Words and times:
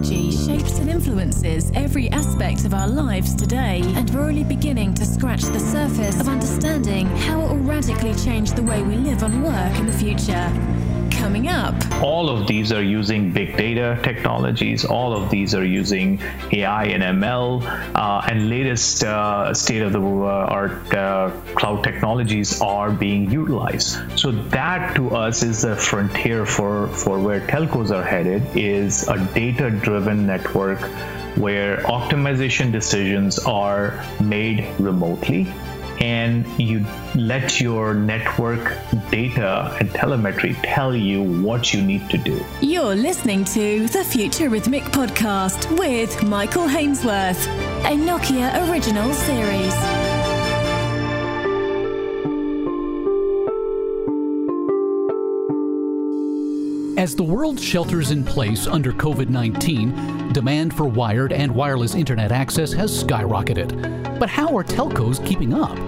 technology 0.00 0.30
shapes 0.30 0.78
and 0.78 0.88
influences 0.88 1.70
every 1.74 2.08
aspect 2.10 2.64
of 2.64 2.72
our 2.72 2.88
lives 2.88 3.34
today, 3.34 3.82
and 3.96 4.08
we're 4.10 4.22
only 4.22 4.44
beginning 4.44 4.94
to 4.94 5.04
scratch 5.04 5.42
the 5.42 5.58
surface 5.58 6.18
of 6.20 6.28
understanding 6.28 7.06
how 7.06 7.40
it 7.40 7.48
will 7.48 7.56
radically 7.58 8.14
change 8.14 8.52
the 8.52 8.62
way 8.62 8.82
we 8.82 8.96
live 8.96 9.22
and 9.22 9.44
work 9.44 9.78
in 9.78 9.86
the 9.86 9.92
future 9.92 10.99
coming 11.20 11.48
up. 11.48 11.74
All 12.02 12.30
of 12.30 12.46
these 12.46 12.72
are 12.72 12.82
using 12.82 13.30
big 13.30 13.54
data 13.56 13.98
technologies. 14.02 14.86
All 14.86 15.12
of 15.12 15.28
these 15.28 15.54
are 15.54 15.64
using 15.64 16.18
AI 16.50 16.84
and 16.84 17.02
ML 17.02 17.62
uh, 17.94 18.22
and 18.26 18.48
latest 18.48 19.04
uh, 19.04 19.52
state 19.52 19.82
of 19.82 19.92
the 19.92 20.00
art 20.00 20.94
uh, 20.94 21.30
cloud 21.54 21.84
technologies 21.84 22.62
are 22.62 22.90
being 22.90 23.30
utilized. 23.30 23.98
So 24.18 24.32
that 24.58 24.96
to 24.96 25.14
us 25.14 25.42
is 25.42 25.60
the 25.60 25.76
frontier 25.76 26.46
for, 26.46 26.88
for 26.88 27.18
where 27.18 27.40
telcos 27.40 27.90
are 27.90 28.02
headed 28.02 28.42
is 28.56 29.06
a 29.06 29.18
data-driven 29.34 30.26
network 30.26 30.80
where 31.36 31.78
optimization 31.98 32.72
decisions 32.72 33.38
are 33.38 34.04
made 34.20 34.66
remotely 34.78 35.52
and 36.00 36.46
you 36.58 36.84
let 37.14 37.60
your 37.60 37.94
network 37.94 38.76
data 39.10 39.76
and 39.78 39.90
telemetry 39.90 40.54
tell 40.62 40.94
you 40.94 41.22
what 41.42 41.74
you 41.74 41.82
need 41.82 42.08
to 42.10 42.18
do. 42.18 42.42
You're 42.62 42.94
listening 42.94 43.44
to 43.46 43.86
the 43.88 44.00
Futurithmic 44.00 44.82
podcast 44.84 45.78
with 45.78 46.22
Michael 46.24 46.66
Hainsworth, 46.66 47.46
a 47.84 47.96
Nokia 47.96 48.70
original 48.70 49.12
series. 49.12 49.74
As 57.00 57.16
the 57.16 57.22
world 57.22 57.58
shelters 57.58 58.10
in 58.10 58.22
place 58.22 58.66
under 58.66 58.92
COVID 58.92 59.30
19, 59.30 60.34
demand 60.34 60.74
for 60.74 60.84
wired 60.84 61.32
and 61.32 61.50
wireless 61.54 61.94
internet 61.94 62.30
access 62.30 62.74
has 62.74 62.92
skyrocketed. 63.02 64.18
But 64.18 64.28
how 64.28 64.54
are 64.54 64.62
telcos 64.62 65.24
keeping 65.26 65.54
up? 65.54 65.78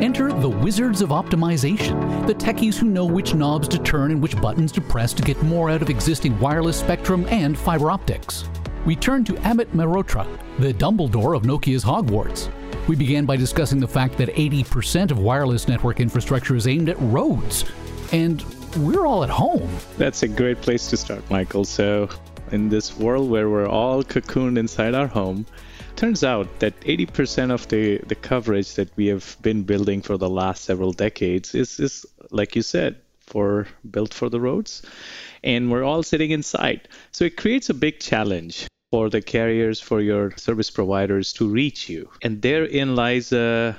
Enter 0.00 0.32
the 0.32 0.48
wizards 0.48 1.02
of 1.02 1.08
optimization, 1.08 2.24
the 2.28 2.34
techies 2.34 2.76
who 2.76 2.86
know 2.86 3.04
which 3.04 3.34
knobs 3.34 3.66
to 3.66 3.78
turn 3.80 4.12
and 4.12 4.22
which 4.22 4.40
buttons 4.40 4.70
to 4.72 4.80
press 4.80 5.12
to 5.12 5.24
get 5.24 5.42
more 5.42 5.70
out 5.70 5.82
of 5.82 5.90
existing 5.90 6.38
wireless 6.38 6.78
spectrum 6.78 7.26
and 7.30 7.58
fiber 7.58 7.90
optics. 7.90 8.44
We 8.86 8.94
turn 8.94 9.24
to 9.24 9.32
Amit 9.32 9.66
Mehrotra, 9.74 10.24
the 10.60 10.72
Dumbledore 10.72 11.36
of 11.36 11.42
Nokia's 11.42 11.82
Hogwarts. 11.82 12.48
We 12.86 12.94
began 12.94 13.26
by 13.26 13.36
discussing 13.36 13.80
the 13.80 13.88
fact 13.88 14.16
that 14.18 14.28
80% 14.28 15.10
of 15.10 15.18
wireless 15.18 15.66
network 15.66 15.98
infrastructure 15.98 16.54
is 16.54 16.68
aimed 16.68 16.88
at 16.88 16.96
roads. 17.00 17.64
And 18.12 18.44
we're 18.76 19.04
all 19.04 19.24
at 19.24 19.30
home. 19.30 19.68
That's 19.96 20.22
a 20.22 20.28
great 20.28 20.60
place 20.60 20.88
to 20.90 20.96
start, 20.96 21.28
Michael. 21.28 21.64
So, 21.64 22.08
in 22.52 22.68
this 22.68 22.96
world 22.96 23.28
where 23.30 23.50
we're 23.50 23.68
all 23.68 24.04
cocooned 24.04 24.58
inside 24.58 24.94
our 24.94 25.08
home, 25.08 25.44
turns 25.98 26.22
out 26.22 26.60
that 26.60 26.80
80% 26.82 27.50
of 27.50 27.66
the, 27.68 27.98
the 27.98 28.14
coverage 28.14 28.74
that 28.74 28.96
we 28.96 29.08
have 29.08 29.36
been 29.42 29.64
building 29.64 30.00
for 30.00 30.16
the 30.16 30.30
last 30.30 30.62
several 30.62 30.92
decades 30.92 31.56
is, 31.56 31.80
is, 31.80 32.06
like 32.30 32.54
you 32.54 32.62
said, 32.62 32.96
for 33.18 33.66
built 33.90 34.14
for 34.14 34.28
the 34.28 34.40
roads. 34.40 34.82
And 35.42 35.70
we're 35.70 35.82
all 35.82 36.04
sitting 36.04 36.30
inside. 36.30 36.88
So 37.10 37.24
it 37.24 37.36
creates 37.36 37.68
a 37.68 37.74
big 37.74 37.98
challenge 37.98 38.68
for 38.92 39.10
the 39.10 39.20
carriers, 39.20 39.80
for 39.80 40.00
your 40.00 40.30
service 40.36 40.70
providers 40.70 41.32
to 41.34 41.48
reach 41.48 41.88
you. 41.88 42.08
And 42.22 42.40
therein 42.40 42.94
lies 42.94 43.32
a 43.32 43.76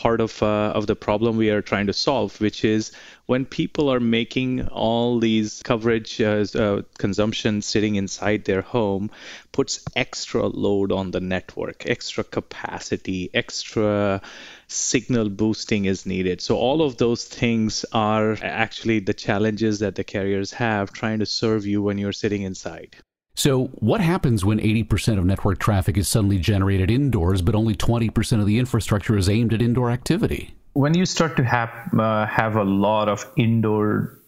part 0.00 0.20
of, 0.22 0.42
uh, 0.42 0.72
of 0.74 0.86
the 0.86 0.96
problem 0.96 1.36
we 1.36 1.50
are 1.50 1.60
trying 1.60 1.86
to 1.86 1.92
solve, 1.92 2.40
which 2.40 2.64
is 2.64 2.90
when 3.26 3.44
people 3.44 3.92
are 3.92 4.00
making 4.00 4.66
all 4.68 5.20
these 5.20 5.60
coverage 5.62 6.22
uh, 6.22 6.46
uh, 6.54 6.80
consumption 6.96 7.60
sitting 7.60 7.96
inside 7.96 8.46
their 8.46 8.62
home, 8.62 9.10
puts 9.52 9.84
extra 9.94 10.46
load 10.46 10.90
on 10.90 11.10
the 11.10 11.20
network, 11.20 11.84
extra 11.84 12.24
capacity, 12.24 13.28
extra 13.34 14.22
signal 14.68 15.28
boosting 15.28 15.84
is 15.84 16.06
needed. 16.06 16.40
So 16.40 16.56
all 16.56 16.80
of 16.80 16.96
those 16.96 17.24
things 17.26 17.84
are 17.92 18.38
actually 18.40 19.00
the 19.00 19.14
challenges 19.14 19.80
that 19.80 19.96
the 19.96 20.04
carriers 20.04 20.50
have 20.52 20.94
trying 20.94 21.18
to 21.18 21.26
serve 21.26 21.66
you 21.66 21.82
when 21.82 21.98
you're 21.98 22.14
sitting 22.14 22.42
inside. 22.42 22.96
So, 23.40 23.68
what 23.78 24.02
happens 24.02 24.44
when 24.44 24.58
80% 24.58 25.16
of 25.16 25.24
network 25.24 25.58
traffic 25.58 25.96
is 25.96 26.10
suddenly 26.10 26.38
generated 26.38 26.90
indoors, 26.90 27.40
but 27.40 27.54
only 27.54 27.74
20% 27.74 28.38
of 28.38 28.44
the 28.44 28.58
infrastructure 28.58 29.16
is 29.16 29.30
aimed 29.30 29.54
at 29.54 29.62
indoor 29.62 29.90
activity? 29.90 30.54
When 30.74 30.92
you 30.92 31.06
start 31.06 31.38
to 31.38 31.44
have 31.44 31.70
uh, 31.98 32.26
have 32.26 32.56
a 32.56 32.64
lot 32.64 33.08
of 33.08 33.24
indoor 33.38 34.20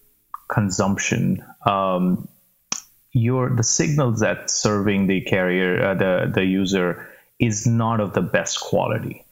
consumption, 0.49 1.45
um, 1.67 2.27
your 3.12 3.55
the 3.55 3.62
signals 3.62 4.21
that 4.21 4.49
serving 4.49 5.09
the 5.09 5.21
carrier, 5.21 5.89
uh, 5.89 5.94
the 5.94 6.33
the 6.34 6.47
user, 6.47 7.06
is 7.39 7.67
not 7.67 8.00
of 8.00 8.15
the 8.15 8.23
best 8.23 8.61
quality. 8.61 9.27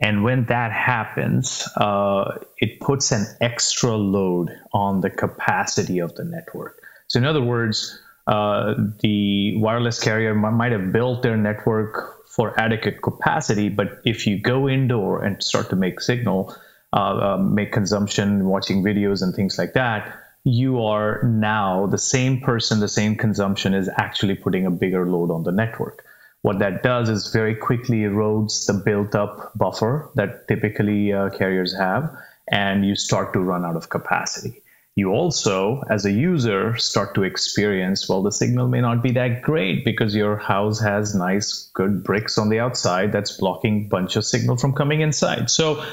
And 0.00 0.24
when 0.24 0.46
that 0.46 0.72
happens, 0.72 1.68
uh, 1.76 2.38
it 2.58 2.80
puts 2.80 3.12
an 3.12 3.26
extra 3.40 3.94
load 3.94 4.50
on 4.72 5.02
the 5.02 5.10
capacity 5.10 6.00
of 6.00 6.16
the 6.16 6.24
network. 6.24 6.82
So, 7.06 7.20
in 7.20 7.24
other 7.24 7.42
words, 7.42 7.96
uh, 8.26 8.74
the 9.00 9.56
wireless 9.56 9.98
carrier 10.02 10.30
m- 10.30 10.54
might 10.54 10.72
have 10.72 10.92
built 10.92 11.22
their 11.22 11.36
network 11.36 12.28
for 12.28 12.58
adequate 12.58 13.02
capacity, 13.02 13.68
but 13.68 14.00
if 14.04 14.26
you 14.26 14.38
go 14.38 14.68
indoor 14.68 15.22
and 15.22 15.42
start 15.42 15.70
to 15.70 15.76
make 15.76 16.00
signal, 16.00 16.54
uh, 16.92 16.96
uh, 16.96 17.36
make 17.38 17.72
consumption, 17.72 18.46
watching 18.46 18.82
videos 18.82 19.22
and 19.22 19.34
things 19.34 19.58
like 19.58 19.72
that, 19.74 20.16
you 20.44 20.82
are 20.82 21.22
now 21.24 21.86
the 21.86 21.98
same 21.98 22.40
person, 22.40 22.80
the 22.80 22.88
same 22.88 23.16
consumption 23.16 23.74
is 23.74 23.90
actually 23.96 24.34
putting 24.34 24.64
a 24.64 24.70
bigger 24.70 25.06
load 25.06 25.30
on 25.30 25.42
the 25.42 25.52
network. 25.52 26.04
What 26.42 26.60
that 26.60 26.82
does 26.82 27.10
is 27.10 27.32
very 27.32 27.54
quickly 27.54 27.98
erodes 27.98 28.66
the 28.66 28.72
built 28.72 29.14
up 29.14 29.52
buffer 29.56 30.10
that 30.14 30.48
typically 30.48 31.12
uh, 31.12 31.30
carriers 31.30 31.76
have, 31.76 32.10
and 32.48 32.86
you 32.86 32.94
start 32.96 33.34
to 33.34 33.40
run 33.40 33.64
out 33.64 33.76
of 33.76 33.90
capacity 33.90 34.62
you 34.96 35.10
also, 35.12 35.82
as 35.88 36.04
a 36.04 36.10
user, 36.10 36.76
start 36.76 37.14
to 37.14 37.22
experience 37.22 38.08
well, 38.08 38.22
the 38.22 38.32
signal 38.32 38.68
may 38.68 38.80
not 38.80 39.02
be 39.02 39.12
that 39.12 39.42
great 39.42 39.84
because 39.84 40.14
your 40.14 40.36
house 40.36 40.80
has 40.80 41.14
nice, 41.14 41.70
good 41.74 42.02
bricks 42.02 42.38
on 42.38 42.48
the 42.48 42.58
outside 42.58 43.12
that's 43.12 43.36
blocking 43.36 43.88
bunch 43.88 44.16
of 44.16 44.24
signal 44.24 44.56
from 44.56 44.74
coming 44.74 45.00
inside. 45.00 45.48
So, 45.48 45.84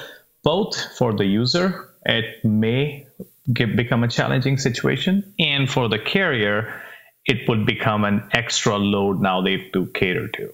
both 0.43 0.75
for 0.97 1.13
the 1.13 1.25
user, 1.25 1.89
it 2.05 2.43
may 2.43 3.07
get, 3.51 3.75
become 3.75 4.03
a 4.03 4.07
challenging 4.07 4.57
situation, 4.57 5.33
and 5.39 5.69
for 5.69 5.89
the 5.89 5.99
carrier, 5.99 6.81
it 7.25 7.47
would 7.47 7.65
become 7.65 8.03
an 8.03 8.23
extra 8.31 8.77
load 8.77 9.21
now 9.21 9.41
they 9.41 9.57
have 9.59 9.71
to 9.73 9.87
cater 9.87 10.27
to. 10.29 10.53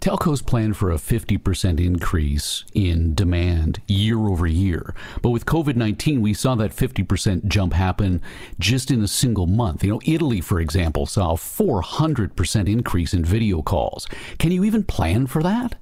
Telcos 0.00 0.44
plan 0.44 0.72
for 0.72 0.90
a 0.90 0.96
50% 0.96 1.78
increase 1.78 2.64
in 2.72 3.14
demand 3.14 3.82
year 3.86 4.18
over 4.18 4.46
year. 4.46 4.94
But 5.20 5.30
with 5.30 5.44
COVID 5.44 5.76
19, 5.76 6.22
we 6.22 6.32
saw 6.32 6.54
that 6.54 6.74
50% 6.74 7.46
jump 7.46 7.74
happen 7.74 8.22
just 8.58 8.90
in 8.90 9.02
a 9.02 9.08
single 9.08 9.46
month. 9.46 9.84
You 9.84 9.90
know, 9.90 10.00
Italy, 10.06 10.40
for 10.40 10.58
example, 10.58 11.04
saw 11.04 11.32
a 11.32 11.36
400% 11.36 12.68
increase 12.68 13.12
in 13.12 13.24
video 13.24 13.60
calls. 13.60 14.06
Can 14.38 14.52
you 14.52 14.64
even 14.64 14.84
plan 14.84 15.26
for 15.26 15.42
that? 15.42 15.76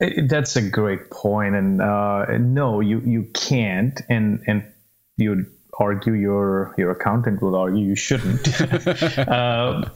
That's 0.00 0.56
a 0.56 0.62
great 0.62 1.10
point, 1.10 1.56
and 1.56 1.82
uh, 1.82 2.38
no, 2.38 2.78
you 2.78 3.00
you 3.00 3.24
can't, 3.34 4.00
and 4.08 4.40
and 4.46 4.62
you 5.16 5.46
argue 5.78 6.12
your 6.12 6.74
your 6.76 6.90
accountant 6.90 7.40
will 7.40 7.56
argue 7.56 7.84
you 7.84 7.94
shouldn't. 7.96 8.48
uh, 9.18 9.88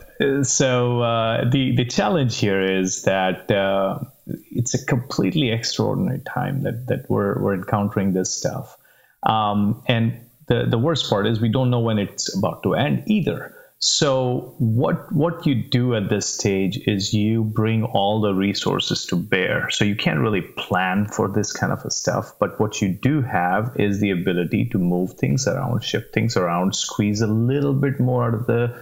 so 0.43 1.00
uh, 1.00 1.50
the 1.50 1.76
the 1.76 1.84
challenge 1.84 2.38
here 2.38 2.62
is 2.62 3.03
that 3.03 3.50
uh, 3.50 3.98
it's 4.26 4.75
a 4.75 4.84
completely 4.87 5.50
extraordinary 5.50 6.20
time 6.20 6.62
that 6.62 6.87
that 6.87 7.10
we're 7.10 7.41
we're 7.41 7.54
encountering 7.54 8.12
this 8.12 8.34
stuff, 8.34 8.76
um, 9.25 9.82
and 9.87 10.20
the 10.47 10.66
the 10.66 10.78
worst 10.78 11.10
part 11.10 11.26
is 11.26 11.41
we 11.41 11.48
don't 11.48 11.70
know 11.70 11.81
when 11.81 11.99
it's 11.99 12.37
about 12.37 12.62
to 12.62 12.75
end 12.75 13.04
either. 13.06 13.54
So 13.84 14.54
what 14.59 15.12
what 15.12 15.44
you 15.44 15.56
do 15.56 15.96
at 15.96 16.08
this 16.08 16.29
stage 16.32 16.79
is 16.87 17.12
you 17.12 17.43
bring 17.43 17.82
all 17.82 18.20
the 18.20 18.32
resources 18.32 19.06
to 19.06 19.17
bear. 19.17 19.70
So 19.70 19.84
you 19.84 19.96
can't 19.96 20.20
really 20.20 20.43
plan 20.56 21.08
for 21.08 21.29
this 21.29 21.52
kind 21.52 21.73
of 21.73 21.84
a 21.84 21.90
stuff, 21.90 22.32
but 22.38 22.61
what 22.61 22.81
you 22.81 22.90
do 22.90 23.23
have 23.23 23.73
is 23.75 23.99
the 23.99 24.12
ability 24.12 24.67
to 24.67 24.79
move 24.79 25.14
things 25.14 25.49
around, 25.49 25.82
shift 25.82 26.14
things 26.14 26.37
around, 26.37 26.76
squeeze 26.76 27.23
a 27.23 27.26
little 27.26 27.75
bit 27.75 27.99
more 27.99 28.29
out 28.29 28.34
of 28.34 28.46
the 28.46 28.73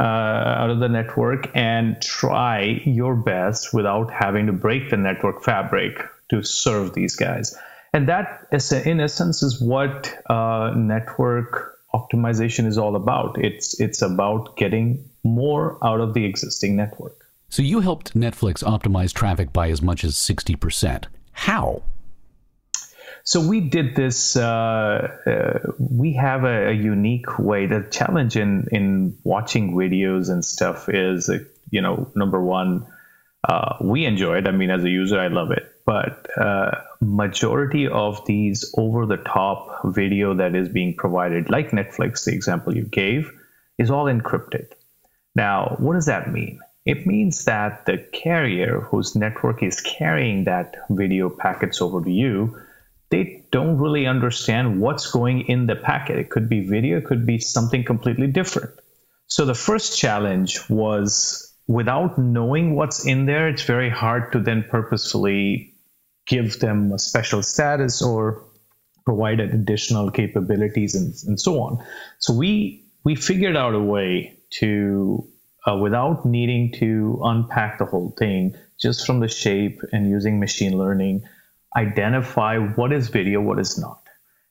uh, 0.00 0.02
out 0.02 0.70
of 0.70 0.80
the 0.80 0.88
network, 0.88 1.48
and 1.54 2.02
try 2.02 2.82
your 2.84 3.14
best 3.14 3.72
without 3.72 4.10
having 4.10 4.46
to 4.46 4.52
break 4.52 4.90
the 4.90 4.96
network 4.96 5.44
fabric 5.44 6.02
to 6.30 6.42
serve 6.42 6.92
these 6.92 7.14
guys. 7.14 7.56
And 7.92 8.08
that, 8.08 8.48
is, 8.50 8.72
in 8.72 8.98
essence, 8.98 9.44
is 9.44 9.60
what 9.60 10.12
uh, 10.28 10.72
network 10.74 11.69
optimization 11.94 12.66
is 12.66 12.78
all 12.78 12.96
about. 12.96 13.42
It's 13.42 13.80
it's 13.80 14.02
about 14.02 14.56
getting 14.56 15.08
more 15.24 15.78
out 15.84 16.00
of 16.00 16.14
the 16.14 16.24
existing 16.24 16.76
network. 16.76 17.26
So 17.48 17.62
you 17.62 17.80
helped 17.80 18.14
Netflix 18.14 18.62
optimize 18.62 19.12
traffic 19.12 19.52
by 19.52 19.70
as 19.70 19.82
much 19.82 20.04
as 20.04 20.14
60%. 20.14 21.06
How? 21.32 21.82
So 23.24 23.46
we 23.46 23.60
did 23.60 23.96
this. 23.96 24.36
Uh, 24.36 25.08
uh, 25.26 25.72
we 25.78 26.14
have 26.14 26.44
a, 26.44 26.68
a, 26.68 26.72
unique 26.72 27.38
way. 27.38 27.66
The 27.66 27.86
challenge 27.90 28.36
in 28.36 28.68
in 28.72 29.18
watching 29.24 29.74
videos 29.74 30.30
and 30.30 30.44
stuff 30.44 30.88
is, 30.88 31.28
uh, 31.28 31.38
you 31.70 31.82
know, 31.82 32.10
number 32.14 32.40
one, 32.40 32.86
uh, 33.46 33.76
we 33.80 34.06
enjoy 34.06 34.38
it. 34.38 34.46
I 34.46 34.52
mean, 34.52 34.70
as 34.70 34.84
a 34.84 34.88
user, 34.88 35.20
I 35.20 35.28
love 35.28 35.50
it. 35.50 35.70
But 35.84 36.28
uh, 36.38 36.80
majority 37.00 37.88
of 37.88 38.24
these 38.26 38.74
over 38.76 39.06
the 39.06 39.16
top 39.16 39.80
video 39.84 40.34
that 40.34 40.54
is 40.54 40.68
being 40.68 40.94
provided, 40.96 41.50
like 41.50 41.70
Netflix, 41.70 42.24
the 42.24 42.32
example 42.32 42.76
you 42.76 42.84
gave, 42.84 43.30
is 43.78 43.90
all 43.90 44.06
encrypted. 44.06 44.72
Now, 45.34 45.76
what 45.78 45.94
does 45.94 46.06
that 46.06 46.32
mean? 46.32 46.60
It 46.84 47.06
means 47.06 47.44
that 47.44 47.86
the 47.86 47.98
carrier 47.98 48.80
whose 48.80 49.14
network 49.14 49.62
is 49.62 49.80
carrying 49.80 50.44
that 50.44 50.76
video 50.90 51.30
packets 51.30 51.80
over 51.80 52.02
to 52.02 52.10
you 52.10 52.56
they 53.10 53.44
don't 53.50 53.78
really 53.78 54.06
understand 54.06 54.80
what's 54.80 55.10
going 55.10 55.42
in 55.48 55.66
the 55.66 55.76
packet. 55.76 56.18
It 56.18 56.30
could 56.30 56.48
be 56.48 56.66
video, 56.66 56.98
it 56.98 57.04
could 57.04 57.26
be 57.26 57.38
something 57.38 57.84
completely 57.84 58.28
different. 58.28 58.70
So 59.26 59.44
the 59.44 59.54
first 59.54 59.98
challenge 59.98 60.60
was 60.70 61.52
without 61.66 62.18
knowing 62.18 62.74
what's 62.74 63.04
in 63.04 63.26
there, 63.26 63.48
it's 63.48 63.62
very 63.62 63.90
hard 63.90 64.32
to 64.32 64.40
then 64.40 64.64
purposefully 64.68 65.69
give 66.26 66.60
them 66.60 66.92
a 66.92 66.98
special 66.98 67.42
status 67.42 68.02
or 68.02 68.44
provide 69.04 69.40
additional 69.40 70.10
capabilities 70.10 70.94
and, 70.94 71.14
and 71.26 71.40
so 71.40 71.60
on. 71.62 71.84
So 72.18 72.34
we 72.34 72.84
we 73.04 73.14
figured 73.16 73.56
out 73.56 73.74
a 73.74 73.80
way 73.80 74.38
to 74.60 75.26
uh, 75.66 75.76
without 75.76 76.24
needing 76.24 76.72
to 76.72 77.20
unpack 77.22 77.78
the 77.78 77.84
whole 77.84 78.14
thing 78.18 78.56
just 78.80 79.06
from 79.06 79.20
the 79.20 79.28
shape 79.28 79.80
and 79.92 80.08
using 80.08 80.40
machine 80.40 80.76
learning 80.76 81.22
identify 81.76 82.58
what 82.58 82.92
is 82.92 83.08
video, 83.08 83.40
what 83.40 83.58
is 83.58 83.78
not. 83.78 84.02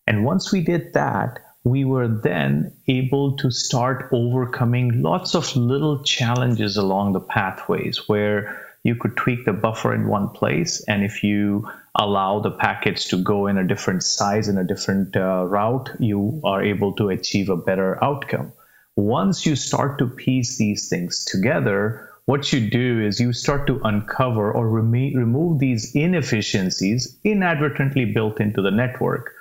And 0.08 0.24
once 0.24 0.52
we 0.52 0.62
did 0.62 0.94
that, 0.94 1.40
we 1.64 1.84
were 1.84 2.08
then 2.08 2.72
able 2.88 3.36
to 3.38 3.52
start 3.52 4.10
overcoming 4.14 5.02
lots 5.02 5.36
of 5.36 5.56
little 5.56 6.04
challenges 6.04 6.78
along 6.78 7.14
the 7.14 7.20
pathways 7.20 8.08
where 8.08 8.69
you 8.90 8.96
could 8.96 9.16
tweak 9.16 9.46
the 9.46 9.54
buffer 9.54 9.94
in 9.94 10.08
one 10.08 10.30
place. 10.30 10.82
And 10.88 11.04
if 11.04 11.24
you 11.24 11.70
allow 11.96 12.40
the 12.40 12.52
packets 12.52 13.08
to 13.10 13.24
go 13.24 13.48
in 13.48 13.58
a 13.58 13.68
different 13.68 14.04
size 14.04 14.50
in 14.50 14.58
a 14.58 14.64
different 14.64 15.16
uh, 15.16 15.46
route, 15.46 15.90
you 16.00 16.42
are 16.44 16.64
able 16.64 16.94
to 16.96 17.10
achieve 17.10 17.50
a 17.50 17.64
better 17.70 18.04
outcome. 18.04 18.52
Once 18.96 19.46
you 19.46 19.56
start 19.56 20.00
to 20.00 20.08
piece 20.08 20.58
these 20.58 20.90
things 20.90 21.24
together, 21.24 22.10
what 22.26 22.52
you 22.52 22.70
do 22.70 23.02
is 23.06 23.20
you 23.20 23.32
start 23.34 23.68
to 23.68 23.80
uncover 23.84 24.52
or 24.52 24.68
remo- 24.70 25.18
remove 25.18 25.60
these 25.60 25.96
inefficiencies 25.96 27.18
inadvertently 27.24 28.06
built 28.06 28.42
into 28.42 28.62
the 28.62 28.72
network 28.72 29.32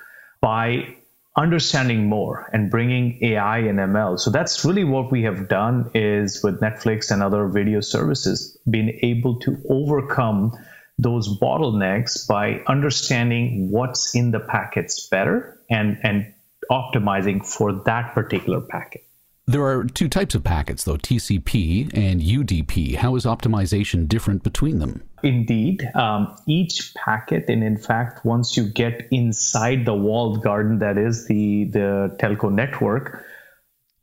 by 0.41 0.95
understanding 1.39 2.07
more 2.07 2.49
and 2.51 2.69
bringing 2.69 3.17
AI 3.23 3.59
and 3.59 3.79
ML. 3.79 4.19
So 4.19 4.29
that's 4.29 4.65
really 4.65 4.83
what 4.83 5.09
we 5.09 5.23
have 5.23 5.47
done 5.47 5.89
is 5.93 6.43
with 6.43 6.59
Netflix 6.59 7.11
and 7.11 7.23
other 7.23 7.47
video 7.47 7.79
services, 7.79 8.57
being 8.69 8.99
able 9.01 9.39
to 9.39 9.57
overcome 9.69 10.57
those 10.97 11.39
bottlenecks 11.39 12.27
by 12.27 12.61
understanding 12.67 13.71
what's 13.71 14.13
in 14.15 14.31
the 14.31 14.39
packets 14.41 15.07
better 15.07 15.57
and, 15.69 15.97
and 16.03 16.33
optimizing 16.69 17.45
for 17.45 17.71
that 17.85 18.13
particular 18.13 18.59
packet. 18.59 19.05
There 19.49 19.65
are 19.65 19.83
two 19.83 20.07
types 20.07 20.35
of 20.35 20.43
packets, 20.43 20.83
though 20.83 20.97
TCP 20.97 21.89
and 21.97 22.21
UDP. 22.21 22.93
How 22.93 23.15
is 23.15 23.25
optimization 23.25 24.07
different 24.07 24.43
between 24.43 24.77
them? 24.77 25.01
Indeed. 25.23 25.89
Um, 25.95 26.37
each 26.45 26.93
packet, 26.93 27.49
and 27.49 27.63
in 27.63 27.75
fact, 27.75 28.23
once 28.23 28.55
you 28.55 28.65
get 28.69 29.07
inside 29.09 29.85
the 29.85 29.95
walled 29.95 30.43
garden 30.43 30.77
that 30.79 30.99
is 30.99 31.25
the, 31.25 31.63
the 31.63 32.15
telco 32.19 32.51
network, 32.51 33.25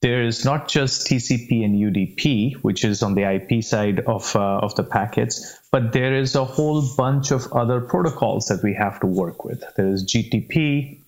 there 0.01 0.25
is 0.25 0.45
not 0.45 0.67
just 0.67 1.07
TCP 1.07 1.65
and 1.65 1.77
UDP, 1.77 2.55
which 2.65 2.85
is 2.85 3.05
on 3.05 3.15
the 3.15 3.23
IP 3.23 3.63
side 3.63 4.01
of, 4.01 4.35
uh, 4.35 4.41
of 4.41 4.75
the 4.75 4.83
packets, 4.83 5.57
but 5.71 5.93
there 5.93 6.17
is 6.17 6.35
a 6.35 6.45
whole 6.45 6.83
bunch 6.97 7.31
of 7.31 7.53
other 7.53 7.81
protocols 7.81 8.47
that 8.47 8.65
we 8.65 8.75
have 8.75 8.99
to 8.99 9.07
work 9.07 9.45
with. 9.45 9.63
There 9.77 9.93
is 9.93 10.05
GTP, 10.13 11.03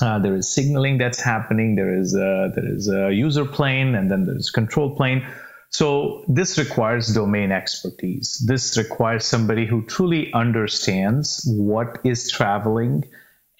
uh, 0.00 0.18
there 0.18 0.34
is 0.34 0.52
signaling 0.52 0.98
that's 0.98 1.20
happening. 1.20 1.74
There 1.74 1.98
is 1.98 2.14
a, 2.14 2.52
there 2.54 2.72
is 2.74 2.88
a 2.88 3.12
user 3.12 3.44
plane, 3.44 3.94
and 3.94 4.10
then 4.10 4.24
there's 4.24 4.50
control 4.50 4.94
plane. 4.96 5.26
So 5.70 6.24
this 6.28 6.58
requires 6.58 7.08
domain 7.14 7.52
expertise. 7.52 8.42
This 8.46 8.76
requires 8.78 9.24
somebody 9.24 9.66
who 9.66 9.82
truly 9.82 10.32
understands 10.32 11.44
what 11.46 11.98
is 12.04 12.30
traveling 12.30 13.04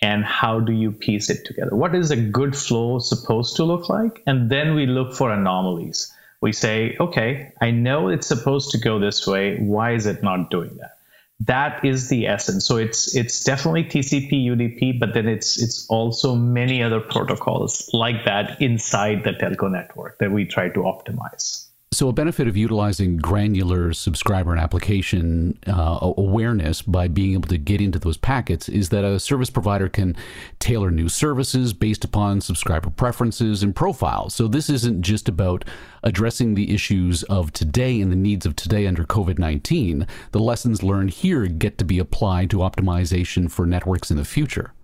and 0.00 0.24
how 0.24 0.60
do 0.60 0.72
you 0.72 0.92
piece 0.92 1.28
it 1.28 1.44
together. 1.44 1.74
What 1.74 1.94
is 1.94 2.10
a 2.10 2.16
good 2.16 2.56
flow 2.56 2.98
supposed 2.98 3.56
to 3.56 3.64
look 3.64 3.88
like? 3.88 4.22
And 4.26 4.48
then 4.48 4.74
we 4.74 4.86
look 4.86 5.12
for 5.14 5.30
anomalies. 5.30 6.12
We 6.40 6.52
say, 6.52 6.96
okay, 7.00 7.52
I 7.60 7.72
know 7.72 8.08
it's 8.08 8.28
supposed 8.28 8.70
to 8.70 8.78
go 8.78 9.00
this 9.00 9.26
way. 9.26 9.58
Why 9.58 9.92
is 9.92 10.06
it 10.06 10.22
not 10.22 10.50
doing 10.50 10.76
that? 10.76 10.97
That 11.40 11.84
is 11.84 12.08
the 12.08 12.26
essence. 12.26 12.66
So 12.66 12.76
it's 12.76 13.14
it's 13.14 13.44
definitely 13.44 13.84
TCP 13.84 14.44
UDP, 14.46 14.98
but 14.98 15.14
then 15.14 15.28
it's 15.28 15.60
it's 15.60 15.86
also 15.88 16.34
many 16.34 16.82
other 16.82 17.00
protocols 17.00 17.88
like 17.92 18.24
that 18.24 18.60
inside 18.60 19.22
the 19.24 19.30
telco 19.30 19.70
network 19.70 20.18
that 20.18 20.32
we 20.32 20.46
try 20.46 20.68
to 20.68 20.80
optimize. 20.80 21.67
So, 21.90 22.10
a 22.10 22.12
benefit 22.12 22.46
of 22.46 22.56
utilizing 22.56 23.16
granular 23.16 23.94
subscriber 23.94 24.52
and 24.52 24.60
application 24.60 25.58
uh, 25.66 26.12
awareness 26.18 26.82
by 26.82 27.08
being 27.08 27.32
able 27.32 27.48
to 27.48 27.56
get 27.56 27.80
into 27.80 27.98
those 27.98 28.18
packets 28.18 28.68
is 28.68 28.90
that 28.90 29.04
a 29.04 29.18
service 29.18 29.48
provider 29.48 29.88
can 29.88 30.14
tailor 30.58 30.90
new 30.90 31.08
services 31.08 31.72
based 31.72 32.04
upon 32.04 32.42
subscriber 32.42 32.90
preferences 32.90 33.62
and 33.62 33.74
profiles. 33.74 34.34
So, 34.34 34.48
this 34.48 34.68
isn't 34.68 35.00
just 35.00 35.30
about 35.30 35.64
addressing 36.02 36.54
the 36.54 36.74
issues 36.74 37.22
of 37.24 37.54
today 37.54 38.02
and 38.02 38.12
the 38.12 38.16
needs 38.16 38.44
of 38.44 38.54
today 38.54 38.86
under 38.86 39.04
COVID 39.04 39.38
19. 39.38 40.06
The 40.32 40.40
lessons 40.40 40.82
learned 40.82 41.10
here 41.10 41.46
get 41.46 41.78
to 41.78 41.86
be 41.86 41.98
applied 41.98 42.50
to 42.50 42.58
optimization 42.58 43.50
for 43.50 43.64
networks 43.64 44.10
in 44.10 44.18
the 44.18 44.26
future. 44.26 44.74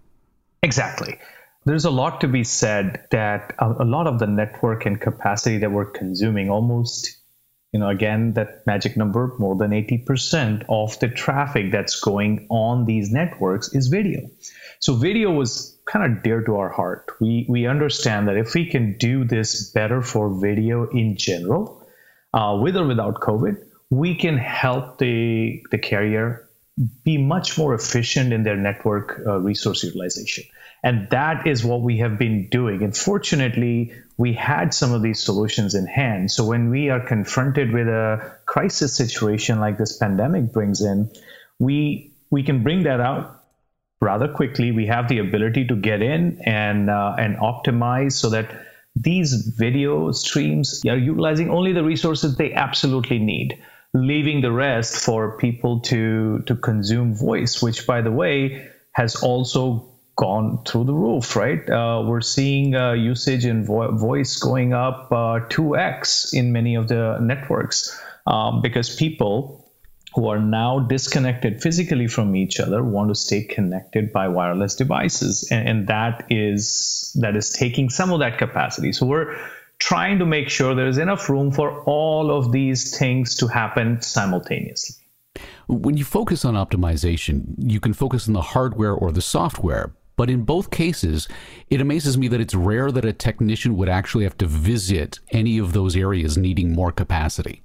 Exactly 0.63 1.19
there's 1.65 1.85
a 1.85 1.91
lot 1.91 2.21
to 2.21 2.29
be 2.29 2.45
said 2.45 3.07
that 3.11 3.55
a, 3.59 3.83
a, 3.83 3.85
lot 3.85 4.07
of 4.07 4.19
the 4.19 4.27
network 4.27 4.87
and 4.87 5.01
capacity 5.01 5.59
that 5.59 5.71
we're 5.71 5.91
consuming 5.91 6.51
almost 6.51 7.17
you 7.73 7.81
know 7.81 7.89
again 7.89 8.35
that 8.35 8.67
magic 8.67 8.97
number 8.97 9.33
more 9.39 9.57
than 9.57 9.71
80% 9.71 10.65
of 10.69 10.99
the 11.01 11.09
traffic 11.09 11.73
that's 11.73 12.01
going 12.01 12.47
on 12.51 12.85
these 12.85 13.11
networks 13.11 13.75
is 13.75 13.89
video. 13.89 14.21
So 14.79 14.95
video 14.95 15.33
was 15.33 15.79
kind 15.87 16.05
of 16.05 16.23
dear 16.23 16.43
to 16.43 16.57
our 16.57 16.69
heart. 16.69 17.11
We 17.21 17.47
we 17.49 17.67
understand 17.67 18.29
that 18.29 18.37
if 18.37 18.55
we 18.55 18.71
can 18.71 18.97
do 18.99 19.25
this 19.25 19.71
better 19.71 20.03
for 20.03 20.41
video 20.41 20.89
in 20.91 21.17
general 21.17 21.87
uh, 22.33 22.59
with 22.61 22.77
or 22.77 22.87
without 22.87 23.21
covid 23.21 23.57
we 23.91 24.15
can 24.15 24.37
help 24.37 24.99
the 24.99 25.63
the 25.71 25.79
carrier 25.79 26.49
be 27.05 27.19
much 27.19 27.57
more 27.57 27.75
efficient 27.75 28.33
in 28.33 28.43
their 28.43 28.57
network 28.57 29.21
uh, 29.27 29.39
resource 29.39 29.85
utilization 29.85 30.45
and 30.85 31.09
that 31.09 31.47
is 31.47 31.65
what 31.65 31.81
we 31.81 31.99
have 31.99 32.19
been 32.19 32.49
doing. 32.51 32.83
And 32.83 32.95
fortunately, 32.95 33.95
we 34.19 34.35
had 34.35 34.75
some 34.75 34.93
of 34.93 35.01
these 35.01 35.19
solutions 35.19 35.75
in 35.75 35.87
hand. 35.87 36.31
So 36.31 36.45
when 36.45 36.69
we 36.69 36.91
are 36.91 37.01
confronted 37.01 37.73
with 37.73 37.89
a 37.89 38.37
crisis 38.45 38.95
situation 38.95 39.61
like 39.61 39.79
this 39.79 39.97
pandemic 39.97 40.53
brings 40.53 40.83
in, 40.83 41.11
we 41.59 42.13
we 42.31 42.43
can 42.43 42.63
bring 42.63 42.83
that 42.83 43.01
out 43.01 43.43
rather 44.03 44.29
quickly. 44.29 44.73
We 44.73 44.87
have 44.87 45.09
the 45.09 45.21
ability 45.21 45.69
to 45.69 45.77
get 45.77 46.03
in 46.03 46.43
and 46.45 46.91
uh, 46.91 47.17
and 47.19 47.37
optimize 47.39 48.13
so 48.13 48.29
that 48.31 48.51
these 48.95 49.55
video 49.57 50.13
streams 50.13 50.83
are 50.87 50.99
utilizing 50.99 51.49
only 51.49 51.73
the 51.73 51.83
resources 51.83 52.37
they 52.37 52.53
absolutely 52.53 53.19
need 53.19 53.59
leaving 53.95 54.41
the 54.41 54.53
rest 54.53 54.97
for 54.97 55.37
people 55.39 55.81
to 55.81 56.43
to 56.47 56.55
consume 56.55 57.15
voice 57.15 57.61
which 57.63 57.87
by 57.87 58.03
the 58.03 58.11
way 58.11 58.69
has 58.93 59.17
also 59.17 59.94
gone 60.17 60.63
through 60.65 60.85
the 60.85 60.95
roof, 60.95 61.37
right? 61.37 61.69
Uh, 61.69 62.05
we're 62.07 62.21
seeing 62.21 62.75
uh, 62.75 62.93
usage 62.93 63.45
in 63.45 63.65
vo- 63.67 63.97
voice 63.97 64.39
going 64.39 64.73
up 64.73 65.09
uh, 65.11 65.41
2x 65.49 66.35
in 66.35 66.53
many 66.53 66.77
of 66.77 66.89
the 66.89 67.19
networks 67.21 68.01
um, 68.27 68.63
because 68.63 68.95
people 68.95 69.65
who 70.15 70.29
are 70.29 70.39
now 70.39 70.79
disconnected 70.79 71.61
physically 71.61 72.07
from 72.07 72.37
each 72.37 72.61
other 72.61 72.83
want 72.85 73.09
to 73.09 73.15
stay 73.15 73.43
connected 73.43 74.13
by 74.13 74.29
wireless 74.29 74.77
devices, 74.77 75.49
and, 75.51 75.69
and 75.69 75.87
that 75.89 76.25
is 76.31 77.17
that 77.21 77.37
is 77.37 77.51
taking 77.51 77.91
some 77.91 78.13
of 78.13 78.21
that 78.21 78.39
capacity. 78.39 78.93
So 78.93 79.07
we're 79.07 79.37
trying 79.79 80.21
to 80.21 80.27
make 80.27 80.49
sure 80.49 80.75
there 80.75 80.87
is 80.87 80.99
enough 80.99 81.29
room 81.29 81.51
for 81.51 81.83
all 81.83 82.31
of 82.31 82.53
these 82.53 82.97
things 82.97 83.37
to 83.37 83.49
happen 83.49 84.01
simultaneously. 84.01 85.05
When 85.67 85.97
you 85.97 86.05
focus 86.05 86.45
on 86.45 86.55
optimization, 86.55 87.55
you 87.59 87.81
can 87.81 87.93
focus 87.93 88.29
on 88.29 88.35
the 88.35 88.43
hardware 88.43 88.93
or 88.93 89.11
the 89.11 89.23
software, 89.23 89.93
but 90.17 90.31
in 90.31 90.43
both 90.43 90.71
cases, 90.71 91.29
it 91.71 91.81
amazes 91.81 92.17
me 92.17 92.29
that 92.29 92.41
it's 92.41 92.55
rare 92.55 92.91
that 92.93 93.05
a 93.05 93.13
technician 93.13 93.77
would 93.77 93.89
actually 93.89 94.25
have 94.25 94.39
to 94.39 94.47
visit 94.47 95.19
any 95.31 95.59
of 95.59 95.73
those 95.73 95.97
areas 95.97 96.39
needing 96.39 96.73
more 96.73 96.93
capacity. 96.93 97.63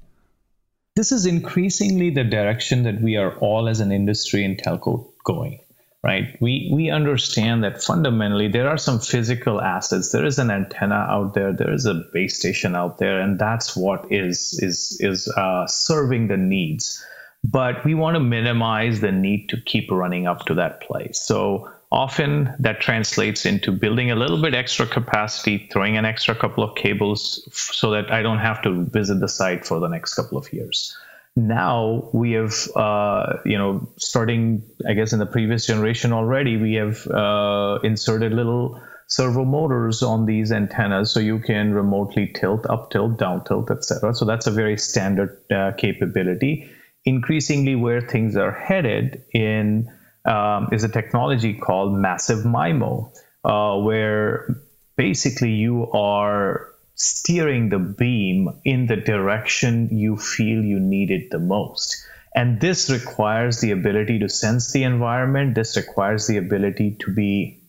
This 0.95 1.11
is 1.11 1.25
increasingly 1.25 2.09
the 2.09 2.23
direction 2.23 2.83
that 2.83 3.01
we 3.01 3.15
are 3.15 3.37
all 3.37 3.69
as 3.69 3.79
an 3.79 3.91
industry 3.91 4.43
in 4.43 4.57
telco 4.57 5.11
going. 5.23 5.59
right? 6.03 6.37
We 6.39 6.69
we 6.73 6.89
understand 6.89 7.63
that 7.63 7.83
fundamentally 7.83 8.47
there 8.47 8.69
are 8.69 8.77
some 8.77 8.99
physical 8.99 9.61
assets. 9.61 10.11
There 10.11 10.25
is 10.25 10.39
an 10.39 10.51
antenna 10.51 10.95
out 11.09 11.33
there. 11.33 11.53
There 11.53 11.73
is 11.73 11.85
a 11.85 12.01
base 12.13 12.37
station 12.39 12.75
out 12.75 12.97
there, 12.97 13.19
and 13.19 13.37
that's 13.37 13.75
what 13.75 14.11
is 14.11 14.59
is 14.61 14.97
is 14.99 15.27
uh, 15.27 15.67
serving 15.67 16.27
the 16.27 16.37
needs. 16.37 17.03
But 17.43 17.85
we 17.85 17.95
want 17.95 18.15
to 18.15 18.19
minimize 18.19 18.99
the 18.99 19.11
need 19.11 19.49
to 19.49 19.61
keep 19.61 19.89
running 19.91 20.27
up 20.27 20.45
to 20.47 20.55
that 20.55 20.81
place. 20.81 21.21
So 21.21 21.69
often 21.91 22.53
that 22.59 22.79
translates 22.81 23.45
into 23.45 23.71
building 23.71 24.11
a 24.11 24.15
little 24.15 24.41
bit 24.41 24.53
extra 24.53 24.85
capacity, 24.85 25.67
throwing 25.71 25.97
an 25.97 26.05
extra 26.05 26.35
couple 26.35 26.63
of 26.63 26.75
cables 26.75 27.47
so 27.51 27.91
that 27.91 28.11
I 28.11 28.21
don't 28.21 28.39
have 28.39 28.61
to 28.63 28.85
visit 28.85 29.19
the 29.19 29.27
site 29.27 29.65
for 29.65 29.79
the 29.79 29.87
next 29.87 30.13
couple 30.13 30.37
of 30.37 30.51
years. 30.53 30.95
Now 31.35 32.09
we 32.13 32.33
have 32.33 32.53
uh, 32.75 33.37
you 33.45 33.57
know 33.57 33.87
starting 33.97 34.63
i 34.87 34.93
guess 34.93 35.13
in 35.13 35.19
the 35.19 35.25
previous 35.25 35.65
generation 35.65 36.11
already 36.11 36.57
we 36.57 36.73
have 36.73 37.05
uh, 37.07 37.79
inserted 37.83 38.33
little 38.33 38.81
servo 39.07 39.45
motors 39.45 40.03
on 40.03 40.25
these 40.25 40.51
antennas 40.51 41.11
so 41.11 41.19
you 41.19 41.39
can 41.39 41.73
remotely 41.73 42.27
tilt 42.27 42.65
up 42.69 42.91
tilt 42.91 43.17
down 43.17 43.43
tilt 43.43 43.71
etc 43.71 44.13
so 44.13 44.25
that's 44.25 44.47
a 44.47 44.51
very 44.51 44.77
standard 44.77 45.39
uh, 45.51 45.71
capability. 45.77 46.69
Increasingly 47.05 47.75
where 47.75 48.01
things 48.01 48.35
are 48.35 48.51
headed 48.51 49.23
in 49.33 49.89
um, 50.25 50.69
is 50.71 50.83
a 50.83 50.89
technology 50.89 51.53
called 51.53 51.93
massive 51.93 52.45
mimo 52.45 53.11
uh, 53.43 53.77
where 53.79 54.61
basically 54.95 55.51
you 55.51 55.89
are 55.91 56.69
steering 56.95 57.69
the 57.69 57.79
beam 57.79 58.49
in 58.65 58.87
the 58.87 58.97
direction 58.97 59.87
you 59.91 60.17
feel 60.17 60.63
you 60.63 60.79
need 60.79 61.09
it 61.11 61.31
the 61.31 61.39
most. 61.39 62.05
And 62.35 62.59
this 62.59 62.89
requires 62.89 63.61
the 63.61 63.71
ability 63.71 64.19
to 64.19 64.29
sense 64.29 64.71
the 64.71 64.83
environment. 64.83 65.55
This 65.55 65.77
requires 65.77 66.27
the 66.27 66.37
ability 66.37 66.97
to 66.99 67.13
be, 67.13 67.63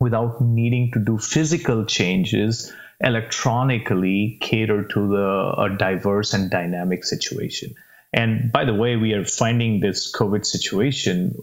without 0.00 0.40
needing 0.40 0.90
to 0.92 0.98
do 0.98 1.18
physical 1.18 1.84
changes, 1.84 2.72
electronically 3.00 4.38
cater 4.40 4.84
to 4.84 5.08
the 5.08 5.54
a 5.58 5.76
diverse 5.76 6.34
and 6.34 6.50
dynamic 6.50 7.04
situation. 7.04 7.74
And 8.12 8.50
by 8.50 8.64
the 8.64 8.74
way, 8.74 8.96
we 8.96 9.12
are 9.12 9.24
finding 9.24 9.80
this 9.80 10.12
COVID 10.12 10.44
situation, 10.44 11.34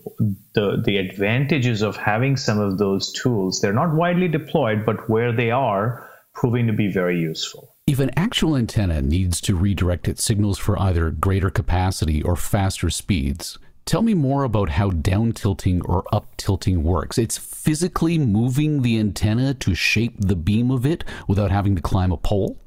the, 0.53 0.81
the 0.83 0.97
advantages 0.97 1.81
of 1.81 1.95
having 1.95 2.35
some 2.35 2.59
of 2.59 2.77
those 2.77 3.13
tools, 3.13 3.61
they're 3.61 3.71
not 3.71 3.95
widely 3.95 4.27
deployed, 4.27 4.85
but 4.85 5.09
where 5.09 5.31
they 5.31 5.49
are, 5.49 6.09
proving 6.33 6.67
to 6.67 6.73
be 6.73 6.91
very 6.91 7.19
useful. 7.19 7.73
If 7.87 7.99
an 7.99 8.11
actual 8.17 8.57
antenna 8.57 9.01
needs 9.01 9.39
to 9.41 9.55
redirect 9.55 10.09
its 10.09 10.23
signals 10.23 10.59
for 10.59 10.77
either 10.77 11.09
greater 11.09 11.49
capacity 11.49 12.21
or 12.21 12.35
faster 12.35 12.89
speeds, 12.89 13.57
tell 13.85 14.01
me 14.01 14.13
more 14.13 14.43
about 14.43 14.71
how 14.71 14.89
down 14.89 15.31
tilting 15.31 15.81
or 15.83 16.03
up 16.11 16.35
tilting 16.35 16.83
works. 16.83 17.17
It's 17.17 17.37
physically 17.37 18.17
moving 18.17 18.81
the 18.81 18.99
antenna 18.99 19.53
to 19.53 19.73
shape 19.73 20.15
the 20.19 20.35
beam 20.35 20.69
of 20.69 20.85
it 20.85 21.05
without 21.29 21.49
having 21.49 21.77
to 21.77 21.81
climb 21.81 22.11
a 22.11 22.17
pole? 22.17 22.57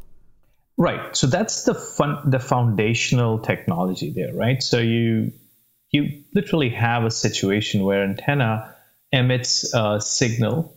Right. 0.81 1.15
So 1.15 1.27
that's 1.27 1.65
the 1.65 1.75
fun, 1.75 2.31
the 2.31 2.39
foundational 2.39 3.39
technology 3.41 4.15
there, 4.17 4.33
right? 4.35 4.63
So 4.63 4.79
you 4.79 5.33
you 5.91 6.25
literally 6.35 6.71
have 6.71 7.05
a 7.05 7.11
situation 7.11 7.85
where 7.85 8.03
antenna 8.03 8.75
emits 9.13 9.75
a 9.75 10.01
signal 10.01 10.75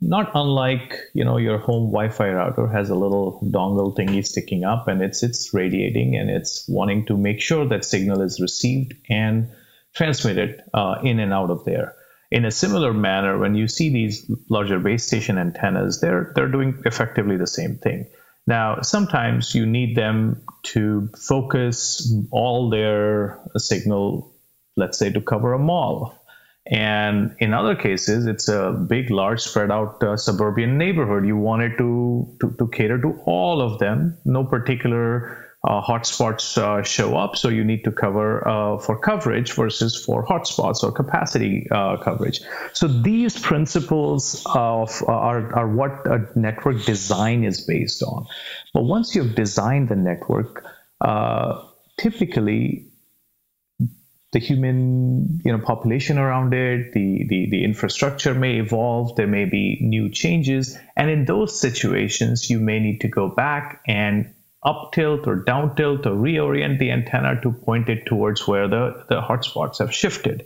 not 0.00 0.32
unlike 0.34 1.00
you 1.14 1.24
know 1.24 1.38
your 1.38 1.56
home 1.56 1.90
Wi-Fi 1.90 2.28
router 2.28 2.66
has 2.66 2.90
a 2.90 2.94
little 2.94 3.40
dongle 3.42 3.96
thingy 3.96 4.26
sticking 4.26 4.64
up, 4.64 4.88
and 4.88 5.00
it's 5.00 5.22
it's 5.22 5.54
radiating 5.54 6.16
and 6.16 6.28
it's 6.28 6.66
wanting 6.68 7.06
to 7.06 7.16
make 7.16 7.40
sure 7.40 7.66
that 7.66 7.82
signal 7.82 8.20
is 8.20 8.38
received 8.38 8.92
and 9.08 9.48
transmitted 9.94 10.62
uh, 10.74 10.96
in 11.02 11.18
and 11.18 11.32
out 11.32 11.50
of 11.50 11.64
there. 11.64 11.94
In 12.30 12.44
a 12.44 12.50
similar 12.50 12.92
manner, 12.92 13.38
when 13.38 13.54
you 13.54 13.68
see 13.68 13.88
these 13.88 14.30
larger 14.50 14.78
base 14.78 15.06
station 15.06 15.38
antennas, 15.38 16.00
they're 16.00 16.32
they're 16.34 16.52
doing 16.52 16.82
effectively 16.84 17.38
the 17.38 17.46
same 17.46 17.78
thing. 17.78 18.06
Now, 18.46 18.80
sometimes 18.82 19.54
you 19.54 19.66
need 19.66 19.96
them 19.96 20.42
to 20.64 21.08
focus 21.18 22.12
all 22.30 22.70
their 22.70 23.40
signal, 23.56 24.32
let's 24.76 24.98
say, 24.98 25.10
to 25.10 25.20
cover 25.20 25.52
a 25.52 25.58
mall 25.58 26.16
and 26.68 27.36
in 27.38 27.54
other 27.54 27.76
cases, 27.76 28.26
it's 28.26 28.48
a 28.48 28.72
big, 28.72 29.10
large, 29.10 29.40
spread 29.40 29.70
out 29.70 30.02
uh, 30.02 30.16
suburban 30.16 30.76
neighborhood. 30.76 31.24
You 31.24 31.36
wanted 31.36 31.78
to, 31.78 32.36
to, 32.40 32.50
to, 32.58 32.68
cater 32.68 33.00
to 33.02 33.20
all 33.24 33.60
of 33.60 33.78
them. 33.78 34.18
No 34.24 34.44
particular 34.44 35.45
uh, 35.66 35.82
hotspots 35.82 36.56
uh, 36.58 36.82
show 36.84 37.16
up, 37.16 37.36
so 37.36 37.48
you 37.48 37.64
need 37.64 37.82
to 37.84 37.90
cover 37.90 38.46
uh, 38.46 38.78
for 38.78 38.96
coverage 38.98 39.52
versus 39.52 39.96
for 39.96 40.24
hotspots 40.24 40.84
or 40.84 40.92
capacity 40.92 41.66
uh, 41.72 41.96
coverage. 41.96 42.40
So 42.72 42.86
these 42.86 43.36
principles 43.38 44.44
of 44.46 45.02
uh, 45.02 45.12
are, 45.12 45.52
are 45.56 45.68
what 45.68 46.06
a 46.06 46.28
network 46.36 46.84
design 46.84 47.42
is 47.42 47.62
based 47.62 48.04
on. 48.04 48.26
But 48.72 48.84
once 48.84 49.16
you've 49.16 49.34
designed 49.34 49.88
the 49.88 49.96
network, 49.96 50.64
typically 51.98 52.86
the 54.32 54.38
human 54.38 55.40
you 55.44 55.52
know 55.52 55.58
population 55.58 56.18
around 56.18 56.52
it 56.52 56.92
the, 56.92 57.26
the 57.28 57.48
the 57.48 57.64
infrastructure 57.64 58.34
may 58.34 58.56
evolve 58.58 59.16
there 59.16 59.26
may 59.26 59.44
be 59.46 59.78
new 59.80 60.10
changes 60.10 60.76
and 60.96 61.08
in 61.08 61.24
those 61.24 61.58
situations 61.58 62.50
you 62.50 62.58
may 62.58 62.78
need 62.78 63.00
to 63.00 63.08
go 63.08 63.28
back 63.28 63.80
and 63.86 64.34
up 64.66 64.92
tilt 64.92 65.26
or 65.26 65.36
down 65.36 65.74
tilt 65.76 66.06
or 66.06 66.16
reorient 66.16 66.78
the 66.78 66.90
antenna 66.90 67.40
to 67.40 67.52
point 67.52 67.88
it 67.88 68.04
towards 68.04 68.46
where 68.46 68.68
the, 68.68 69.04
the 69.08 69.20
hotspots 69.20 69.78
have 69.78 69.94
shifted 69.94 70.44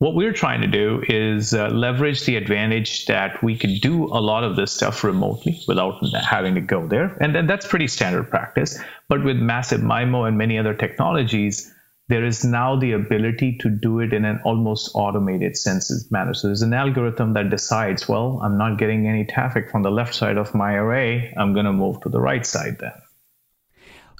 what 0.00 0.14
we're 0.14 0.32
trying 0.32 0.60
to 0.60 0.68
do 0.68 1.02
is 1.08 1.54
uh, 1.54 1.68
leverage 1.68 2.24
the 2.24 2.36
advantage 2.36 3.06
that 3.06 3.42
we 3.42 3.56
can 3.56 3.74
do 3.78 4.04
a 4.04 4.20
lot 4.20 4.44
of 4.44 4.54
this 4.54 4.70
stuff 4.70 5.02
remotely 5.02 5.60
without 5.66 5.94
having 6.22 6.54
to 6.54 6.60
go 6.60 6.86
there 6.86 7.16
and 7.20 7.34
then 7.34 7.46
that's 7.46 7.66
pretty 7.66 7.88
standard 7.88 8.28
practice 8.30 8.78
but 9.08 9.24
with 9.24 9.36
massive 9.36 9.80
mimo 9.80 10.26
and 10.26 10.38
many 10.38 10.58
other 10.58 10.74
technologies 10.74 11.72
there 12.08 12.24
is 12.24 12.42
now 12.42 12.74
the 12.74 12.92
ability 12.92 13.58
to 13.58 13.68
do 13.68 14.00
it 14.00 14.14
in 14.14 14.24
an 14.24 14.40
almost 14.44 14.90
automated 14.94 15.56
sense 15.56 16.10
manner. 16.10 16.32
So 16.32 16.48
there's 16.48 16.62
an 16.62 16.72
algorithm 16.72 17.34
that 17.34 17.50
decides, 17.50 18.08
well, 18.08 18.40
I'm 18.42 18.56
not 18.56 18.78
getting 18.78 19.06
any 19.06 19.26
traffic 19.26 19.70
from 19.70 19.82
the 19.82 19.90
left 19.90 20.14
side 20.14 20.38
of 20.38 20.54
my 20.54 20.72
array. 20.72 21.34
I'm 21.36 21.52
going 21.52 21.66
to 21.66 21.72
move 21.72 22.00
to 22.00 22.08
the 22.08 22.20
right 22.20 22.46
side 22.46 22.78
then. 22.80 22.92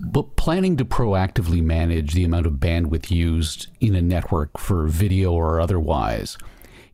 But 0.00 0.36
planning 0.36 0.76
to 0.76 0.84
proactively 0.84 1.62
manage 1.62 2.14
the 2.14 2.24
amount 2.24 2.46
of 2.46 2.54
bandwidth 2.54 3.10
used 3.10 3.68
in 3.80 3.94
a 3.94 4.02
network 4.02 4.58
for 4.58 4.86
video 4.86 5.32
or 5.32 5.60
otherwise 5.60 6.38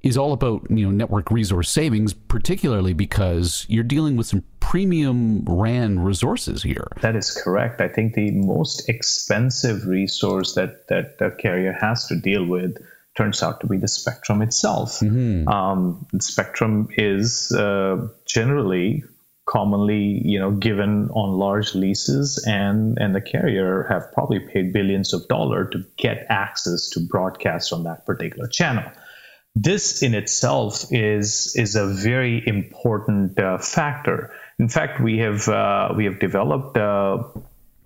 is 0.05 0.19
all 0.19 0.33
about 0.33 0.71
you 0.71 0.85
know 0.85 0.91
network 0.91 1.31
resource 1.31 1.71
savings, 1.71 2.13
particularly 2.13 2.93
because 2.93 3.65
you're 3.69 3.83
dealing 3.83 4.17
with 4.17 4.27
some 4.27 4.45
premium 4.61 5.45
RAN 5.47 5.99
resources 6.01 6.63
here. 6.63 6.89
That 7.01 7.17
is 7.17 7.31
correct. 7.31 7.81
I 7.81 7.89
think 7.89 8.15
the 8.15 8.31
most 8.31 8.89
expensive 8.89 9.87
resource 9.87 10.55
that 10.55 10.89
that 10.89 11.17
a 11.21 11.31
carrier 11.31 11.73
has 11.73 12.07
to 12.09 12.17
deal 12.17 12.45
with 12.45 12.77
turns 13.17 13.43
out 13.43 13.61
to 13.61 13.67
be 13.67 13.79
the 13.79 13.89
spectrum 13.89 14.43
itself. 14.43 15.01
Mm-hmm. 15.01 15.49
Um, 15.49 16.07
spectrum 16.21 16.89
is 16.97 17.53
uh, 17.53 18.09
generally 18.27 19.05
commonly 19.47 20.21
you 20.25 20.39
know 20.39 20.51
given 20.51 21.11
on 21.11 21.39
large 21.39 21.75
leases 21.75 22.43
and 22.47 22.99
and 22.99 23.15
the 23.15 23.21
carrier 23.21 23.87
have 23.89 24.11
probably 24.13 24.41
paid 24.41 24.73
billions 24.73 25.13
of 25.13 25.27
dollars 25.29 25.69
to 25.73 25.85
get 25.97 26.27
access 26.31 26.89
to 26.89 27.01
broadcast 27.01 27.73
on 27.73 27.85
that 27.85 28.07
particular 28.07 28.49
channel 28.49 28.85
this 29.55 30.03
in 30.03 30.15
itself 30.15 30.87
is 30.91 31.55
is 31.57 31.77
a 31.77 31.87
very 31.87 32.43
important 32.47 33.39
uh, 33.39 33.59
factor. 33.59 34.33
In 34.59 34.69
fact, 34.69 35.01
we 35.01 35.19
have 35.19 35.49
uh, 35.49 35.95
we 35.97 36.07
have 36.07 36.19
developed 36.19 36.77
uh, 36.77 37.23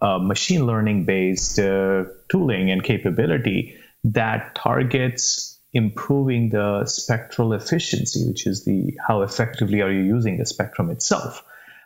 machine 0.00 0.66
learning 0.66 1.04
based 1.04 1.58
uh, 1.58 2.04
tooling 2.30 2.70
and 2.70 2.82
capability 2.82 3.76
that 4.04 4.54
targets 4.54 5.47
improving 5.72 6.50
the 6.50 6.86
spectral 6.86 7.52
efficiency, 7.52 8.26
which 8.26 8.46
is 8.46 8.64
the 8.64 8.96
how 9.06 9.22
effectively 9.22 9.82
are 9.82 9.92
you 9.92 10.02
using 10.02 10.38
the 10.38 10.46
spectrum 10.46 10.90
itself. 10.90 11.44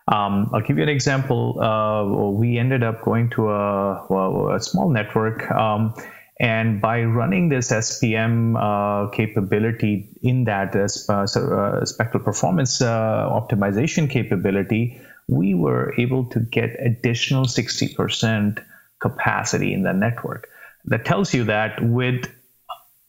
Um, 0.09 0.51
I'll 0.53 0.61
give 0.61 0.79
you 0.79 0.83
an 0.83 0.89
example. 0.89 1.61
Uh, 1.61 2.31
we 2.31 2.59
ended 2.59 2.83
up 2.83 3.03
going 3.03 3.31
to 3.31 3.51
a, 3.51 4.55
a 4.57 4.61
small 4.61 4.91
network. 4.91 5.51
Um, 5.51 5.95
and 6.41 6.81
by 6.81 7.05
running 7.05 7.51
this 7.51 7.71
SPM 7.71 8.57
uh, 8.59 9.11
capability 9.11 10.09
in 10.23 10.45
that 10.45 10.75
uh, 10.75 10.89
uh, 11.15 11.85
spectral 11.85 12.23
performance 12.23 12.81
uh, 12.81 13.29
optimization 13.31 14.11
capability, 14.11 15.01
we 15.29 15.55
were 15.55 15.95
able 15.99 16.25
to 16.31 16.41
get 16.41 16.71
additional 16.81 17.45
60% 17.45 18.65
capacity 19.01 19.73
in 19.73 19.83
the 19.83 19.93
network. 19.93 20.49
That 20.87 21.05
tells 21.05 21.33
you 21.33 21.45
that 21.45 21.81
with 21.81 22.27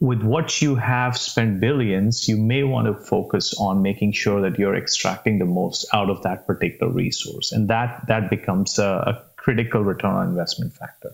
with 0.03 0.21
what 0.21 0.61
you 0.61 0.75
have 0.75 1.17
spent 1.17 1.61
billions, 1.61 2.27
you 2.27 2.35
may 2.35 2.61
want 2.61 2.87
to 2.87 2.93
focus 2.93 3.53
on 3.57 3.81
making 3.81 4.11
sure 4.11 4.41
that 4.41 4.59
you're 4.59 4.75
extracting 4.75 5.39
the 5.39 5.45
most 5.45 5.85
out 5.93 6.09
of 6.09 6.21
that 6.23 6.45
particular 6.45 6.91
resource, 6.91 7.53
and 7.53 7.69
that 7.69 8.05
that 8.09 8.29
becomes 8.29 8.77
a, 8.79 8.83
a 8.83 9.23
critical 9.37 9.81
return 9.81 10.11
on 10.11 10.27
investment 10.27 10.73
factor. 10.73 11.11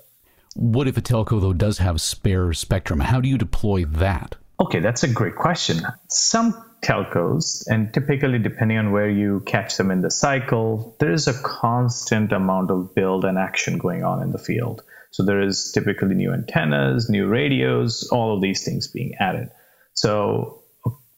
What 0.56 0.88
if 0.88 0.98
a 0.98 1.02
telco, 1.02 1.40
though, 1.40 1.54
does 1.54 1.78
have 1.78 2.02
spare 2.02 2.52
spectrum? 2.54 3.00
How 3.00 3.22
do 3.22 3.30
you 3.30 3.38
deploy 3.38 3.86
that? 3.86 4.36
Okay, 4.60 4.80
that's 4.80 5.04
a 5.04 5.08
great 5.08 5.36
question. 5.36 5.86
Some 6.08 6.60
telcos, 6.82 7.66
and 7.68 7.94
typically 7.94 8.40
depending 8.40 8.78
on 8.78 8.92
where 8.92 9.10
you 9.10 9.42
catch 9.46 9.78
them 9.78 9.92
in 9.92 10.02
the 10.02 10.12
cycle, 10.12 10.96
there 11.00 11.12
is 11.12 11.28
a 11.28 11.42
constant 11.42 12.32
amount 12.32 12.72
of 12.72 12.96
build 12.96 13.26
and 13.26 13.38
action 13.38 13.78
going 13.78 14.04
on 14.04 14.22
in 14.22 14.32
the 14.32 14.38
field. 14.38 14.84
So 15.12 15.24
there 15.24 15.42
is 15.42 15.72
typically 15.72 16.16
new 16.16 16.34
antennas, 16.34 17.10
new 17.10 17.28
radios, 17.28 18.10
all 18.12 18.36
of 18.36 18.42
these 18.42 18.64
things 18.64 18.88
being 18.88 19.16
added. 19.20 19.50
So 19.94 20.64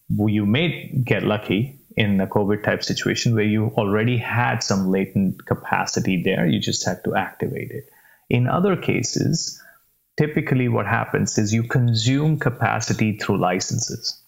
you 0.09 0.45
may 0.45 0.89
get 1.03 1.23
lucky 1.23 1.79
in 1.97 2.19
a 2.21 2.27
COVID 2.27 2.63
type 2.63 2.83
situation 2.83 3.35
where 3.35 3.43
you 3.43 3.67
already 3.77 4.17
had 4.17 4.63
some 4.63 4.89
latent 4.89 5.45
capacity 5.45 6.23
there, 6.23 6.47
you 6.47 6.59
just 6.59 6.85
had 6.85 7.03
to 7.03 7.15
activate 7.15 7.71
it. 7.71 7.89
In 8.29 8.47
other 8.47 8.77
cases, 8.77 9.61
typically 10.17 10.69
what 10.69 10.85
happens 10.85 11.37
is 11.37 11.53
you 11.53 11.63
consume 11.63 12.39
capacity 12.39 13.17
through 13.17 13.39
licenses, 13.39 14.20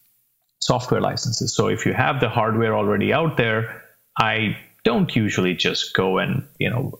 software 0.65 1.01
licenses. 1.01 1.55
So 1.55 1.67
if 1.67 1.85
you 1.85 1.93
have 1.93 2.19
the 2.19 2.29
hardware 2.29 2.75
already 2.75 3.13
out 3.13 3.37
there, 3.37 3.83
I 4.17 4.57
don't 4.83 5.13
usually 5.15 5.55
just 5.55 5.93
go 5.93 6.17
and, 6.17 6.47
you 6.59 6.69
know, 6.69 6.99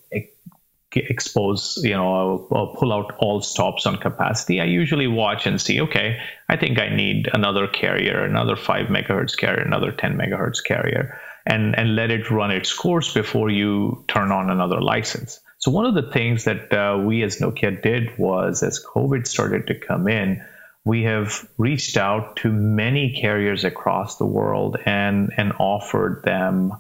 expose, 0.95 1.79
you 1.83 1.93
know, 1.93 2.47
or 2.49 2.75
pull 2.75 2.93
out 2.93 3.15
all 3.19 3.41
stops 3.41 3.85
on 3.85 3.97
capacity. 3.97 4.61
I 4.61 4.65
usually 4.65 5.07
watch 5.07 5.45
and 5.47 5.59
see, 5.59 5.81
okay, 5.81 6.19
I 6.47 6.57
think 6.57 6.79
I 6.79 6.89
need 6.95 7.29
another 7.33 7.67
carrier, 7.67 8.23
another 8.23 8.55
5 8.55 8.87
megahertz 8.87 9.35
carrier, 9.37 9.63
another 9.63 9.91
10 9.91 10.17
megahertz 10.17 10.63
carrier, 10.63 11.19
and, 11.45 11.77
and 11.77 11.95
let 11.95 12.11
it 12.11 12.29
run 12.29 12.51
its 12.51 12.73
course 12.73 13.13
before 13.13 13.49
you 13.49 14.05
turn 14.07 14.31
on 14.31 14.49
another 14.49 14.81
license. 14.81 15.39
So, 15.57 15.71
one 15.71 15.85
of 15.85 15.95
the 15.95 16.11
things 16.11 16.43
that 16.43 16.73
uh, 16.73 17.01
we 17.05 17.23
as 17.23 17.39
Nokia 17.39 17.81
did 17.81 18.17
was 18.17 18.63
as 18.63 18.83
COVID 18.83 19.25
started 19.25 19.67
to 19.67 19.79
come 19.79 20.07
in, 20.09 20.43
we 20.85 21.03
have 21.03 21.47
reached 21.57 21.97
out 21.97 22.37
to 22.37 22.51
many 22.51 23.17
carriers 23.19 23.63
across 23.63 24.17
the 24.17 24.25
world 24.25 24.77
and, 24.85 25.31
and 25.37 25.53
offered 25.59 26.23
them 26.23 26.73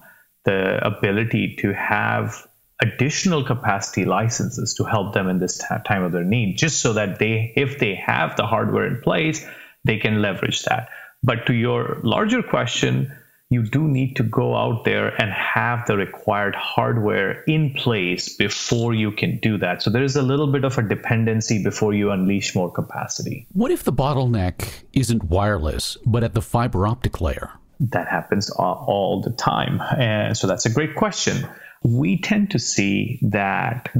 the 0.43 0.85
ability 0.85 1.55
to 1.61 1.73
have 1.73 2.45
additional 2.81 3.45
capacity 3.45 4.03
licenses 4.03 4.73
to 4.73 4.83
help 4.83 5.13
them 5.13 5.29
in 5.29 5.39
this 5.39 5.61
time 5.85 6.03
of 6.03 6.11
their 6.11 6.25
need, 6.25 6.57
just 6.57 6.81
so 6.81 6.93
that 6.93 7.17
they, 7.17 7.53
if 7.55 7.79
they 7.79 7.95
have 7.95 8.35
the 8.35 8.45
hardware 8.45 8.87
in 8.87 9.01
place, 9.01 9.45
they 9.85 9.97
can 9.97 10.21
leverage 10.21 10.63
that. 10.63 10.89
But 11.23 11.45
to 11.45 11.53
your 11.53 11.99
larger 12.03 12.43
question, 12.43 13.15
you 13.53 13.63
do 13.63 13.87
need 13.87 14.15
to 14.17 14.23
go 14.23 14.55
out 14.55 14.83
there 14.83 15.09
and 15.21 15.31
have 15.31 15.85
the 15.85 15.95
required 15.95 16.55
hardware 16.55 17.43
in 17.43 17.73
place 17.73 18.35
before 18.35 18.93
you 18.93 19.11
can 19.11 19.37
do 19.37 19.57
that. 19.59 19.81
So 19.81 19.89
there 19.89 20.03
is 20.03 20.15
a 20.15 20.21
little 20.21 20.47
bit 20.47 20.63
of 20.63 20.77
a 20.77 20.81
dependency 20.81 21.63
before 21.63 21.93
you 21.93 22.11
unleash 22.11 22.55
more 22.55 22.71
capacity. 22.71 23.47
What 23.53 23.71
if 23.71 23.83
the 23.83 23.93
bottleneck 23.93 24.83
isn't 24.93 25.23
wireless, 25.25 25.97
but 26.05 26.23
at 26.23 26.33
the 26.33 26.41
fiber 26.41 26.87
optic 26.87 27.21
layer? 27.21 27.51
That 27.79 28.07
happens 28.07 28.51
uh, 28.51 28.63
all, 28.63 29.21
the 29.21 29.31
time. 29.31 29.81
And 29.97 30.37
so 30.37 30.47
that's 30.47 30.65
a 30.65 30.69
great 30.69 30.95
question 30.95 31.47
we 31.83 32.17
tend 32.17 32.51
to 32.51 32.59
see 32.59 33.19
that 33.21 33.93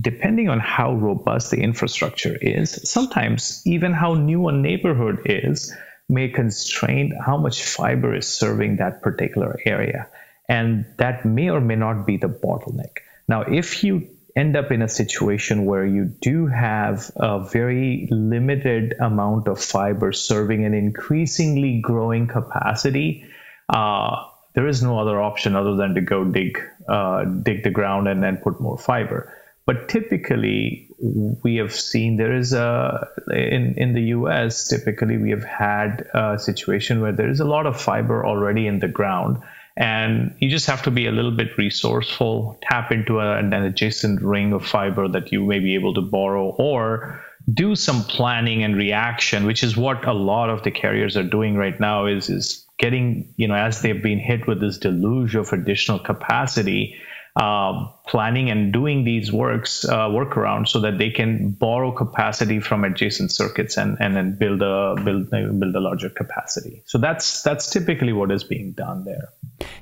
depending 0.00 0.48
on 0.48 0.58
how 0.58 0.94
robust 0.94 1.50
the 1.50 1.58
infrastructure 1.58 2.36
is, 2.40 2.90
sometimes 2.90 3.62
even 3.64 3.92
how 3.92 4.14
new 4.14 4.48
a 4.48 4.52
neighborhood 4.52 5.22
is 5.24 5.72
may 6.08 6.28
constrain 6.28 7.16
how 7.24 7.36
much 7.36 7.64
fiber 7.64 8.14
is 8.14 8.26
serving 8.26 8.76
that 8.76 9.02
particular 9.02 9.58
area. 9.64 10.08
And 10.48 10.86
that 10.96 11.24
may 11.24 11.50
or 11.50 11.60
may 11.60 11.76
not 11.76 12.06
be 12.06 12.16
the 12.16 12.28
bottleneck. 12.28 12.98
Now, 13.28 13.42
if 13.42 13.84
you 13.84 14.08
end 14.34 14.56
up 14.56 14.70
in 14.70 14.82
a 14.82 14.88
situation 14.88 15.66
where 15.66 15.84
you 15.84 16.04
do 16.04 16.46
have 16.46 17.10
a 17.16 17.44
very 17.44 18.08
limited 18.10 18.94
amount 19.00 19.48
of 19.48 19.60
fiber 19.60 20.12
serving 20.12 20.64
an 20.64 20.74
increasingly 20.74 21.80
growing 21.80 22.26
capacity, 22.26 23.26
uh, 23.68 24.24
there 24.54 24.66
is 24.66 24.82
no 24.82 24.98
other 24.98 25.20
option 25.20 25.54
other 25.54 25.76
than 25.76 25.94
to 25.94 26.00
go 26.00 26.24
dig 26.24 26.58
uh, 26.88 27.24
dig 27.24 27.62
the 27.64 27.70
ground 27.70 28.08
and 28.08 28.22
then 28.22 28.38
put 28.38 28.60
more 28.60 28.78
fiber. 28.78 29.32
But 29.66 29.88
typically, 29.88 30.87
we 31.00 31.56
have 31.56 31.74
seen 31.74 32.16
there 32.16 32.34
is 32.34 32.52
a 32.52 33.08
in 33.28 33.74
in 33.76 33.94
the 33.94 34.02
U.S. 34.16 34.68
Typically, 34.68 35.16
we 35.16 35.30
have 35.30 35.44
had 35.44 36.08
a 36.12 36.38
situation 36.38 37.00
where 37.00 37.12
there 37.12 37.28
is 37.28 37.40
a 37.40 37.44
lot 37.44 37.66
of 37.66 37.80
fiber 37.80 38.26
already 38.26 38.66
in 38.66 38.80
the 38.80 38.88
ground, 38.88 39.38
and 39.76 40.34
you 40.40 40.50
just 40.50 40.66
have 40.66 40.82
to 40.82 40.90
be 40.90 41.06
a 41.06 41.12
little 41.12 41.30
bit 41.30 41.56
resourceful, 41.56 42.58
tap 42.62 42.90
into 42.90 43.20
a, 43.20 43.38
an 43.38 43.52
adjacent 43.52 44.20
ring 44.22 44.52
of 44.52 44.66
fiber 44.66 45.06
that 45.08 45.30
you 45.30 45.44
may 45.44 45.60
be 45.60 45.74
able 45.74 45.94
to 45.94 46.02
borrow, 46.02 46.48
or 46.50 47.24
do 47.52 47.76
some 47.76 48.02
planning 48.02 48.64
and 48.64 48.76
reaction, 48.76 49.46
which 49.46 49.62
is 49.62 49.76
what 49.76 50.04
a 50.04 50.12
lot 50.12 50.50
of 50.50 50.64
the 50.64 50.70
carriers 50.70 51.16
are 51.16 51.22
doing 51.22 51.56
right 51.56 51.78
now. 51.78 52.06
Is 52.06 52.28
is 52.28 52.66
getting, 52.78 53.32
you 53.36 53.46
know, 53.46 53.54
as 53.54 53.82
they've 53.82 54.02
been 54.02 54.18
hit 54.18 54.46
with 54.48 54.60
this 54.60 54.78
deluge 54.78 55.36
of 55.36 55.52
additional 55.52 56.00
capacity, 56.00 56.96
uh, 57.36 57.86
planning 58.06 58.50
and 58.50 58.72
doing 58.72 59.04
these 59.04 59.32
works 59.32 59.84
uh, 59.84 60.08
workarounds 60.08 60.68
so 60.68 60.80
that 60.80 60.98
they 60.98 61.10
can 61.10 61.50
borrow 61.50 61.92
capacity 61.92 62.60
from 62.60 62.84
adjacent 62.84 63.30
circuits 63.30 63.76
and 63.76 63.96
and 64.00 64.16
then 64.16 64.36
build 64.36 64.62
a 64.62 64.94
build 65.04 65.30
build 65.30 65.74
a 65.74 65.80
larger 65.80 66.10
capacity. 66.10 66.82
So 66.86 66.98
that's 66.98 67.42
that's 67.42 67.70
typically 67.70 68.12
what 68.12 68.30
is 68.30 68.44
being 68.44 68.72
done 68.72 69.04
there. 69.04 69.28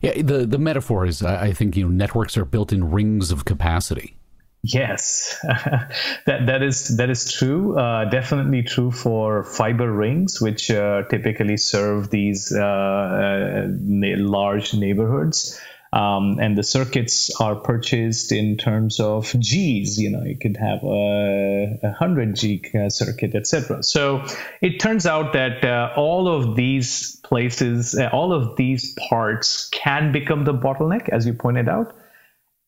Yeah, 0.02 0.20
the 0.22 0.46
the 0.46 0.58
metaphor 0.58 1.06
is 1.06 1.22
I 1.22 1.52
think 1.52 1.76
you 1.76 1.84
know 1.84 1.90
networks 1.90 2.36
are 2.36 2.44
built 2.44 2.72
in 2.72 2.90
rings 2.90 3.30
of 3.30 3.44
capacity. 3.44 4.16
Yes, 4.62 5.38
that 5.44 6.46
that 6.46 6.62
is 6.62 6.96
that 6.96 7.08
is 7.08 7.30
true. 7.30 7.78
Uh, 7.78 8.06
definitely 8.06 8.62
true 8.62 8.90
for 8.90 9.44
fiber 9.44 9.90
rings, 9.92 10.40
which 10.40 10.70
uh, 10.70 11.02
typically 11.08 11.56
serve 11.56 12.10
these 12.10 12.52
uh, 12.52 12.62
uh 12.62 13.66
large 13.68 14.74
neighborhoods. 14.74 15.60
Um, 15.96 16.38
and 16.40 16.58
the 16.58 16.62
circuits 16.62 17.30
are 17.40 17.56
purchased 17.56 18.30
in 18.30 18.58
terms 18.58 19.00
of 19.00 19.34
G's. 19.38 19.98
You 19.98 20.10
know, 20.10 20.22
you 20.24 20.36
could 20.36 20.56
have 20.58 20.84
a, 20.84 21.78
a 21.82 21.92
hundred 21.92 22.36
G 22.36 22.62
uh, 22.74 22.90
circuit, 22.90 23.34
etc. 23.34 23.82
So 23.82 24.26
it 24.60 24.78
turns 24.78 25.06
out 25.06 25.32
that 25.32 25.64
uh, 25.64 25.94
all 25.96 26.28
of 26.28 26.54
these 26.54 27.16
places, 27.24 27.98
all 28.12 28.34
of 28.34 28.56
these 28.56 28.94
parts 29.08 29.70
can 29.70 30.12
become 30.12 30.44
the 30.44 30.52
bottleneck, 30.52 31.08
as 31.08 31.24
you 31.26 31.32
pointed 31.32 31.68
out 31.68 31.94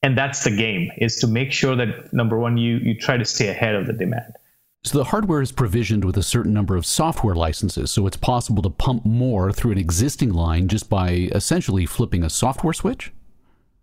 and 0.03 0.17
that's 0.17 0.45
the 0.45 0.51
game 0.51 0.91
is 0.99 1.17
to 1.17 1.27
make 1.27 1.53
sure 1.53 1.77
that 1.77 2.13
number 2.13 2.39
one 2.39 2.57
you 2.57 2.77
you 2.79 2.95
try 2.95 3.17
to 3.17 3.25
stay 3.25 3.49
ahead 3.49 3.75
of 3.75 3.87
the 3.87 3.93
demand 3.93 4.35
so 4.85 4.97
the 4.97 5.05
hardware 5.05 5.43
is 5.43 5.53
provisioned 5.53 6.05
with 6.05 6.17
a 6.17 6.23
certain 6.23 6.53
number 6.53 6.77
of 6.77 6.87
software 6.87 7.35
licenses 7.35 7.91
so 7.91 8.07
it's 8.07 8.17
possible 8.17 8.63
to 8.63 8.71
pump 8.71 9.05
more 9.05 9.53
through 9.53 9.73
an 9.73 9.79
existing 9.79 10.33
line 10.33 10.69
just 10.69 10.89
by 10.89 11.11
essentially 11.35 11.87
flipping 11.87 12.23
a 12.23 12.31
software 12.31 12.73
switch 12.73 13.13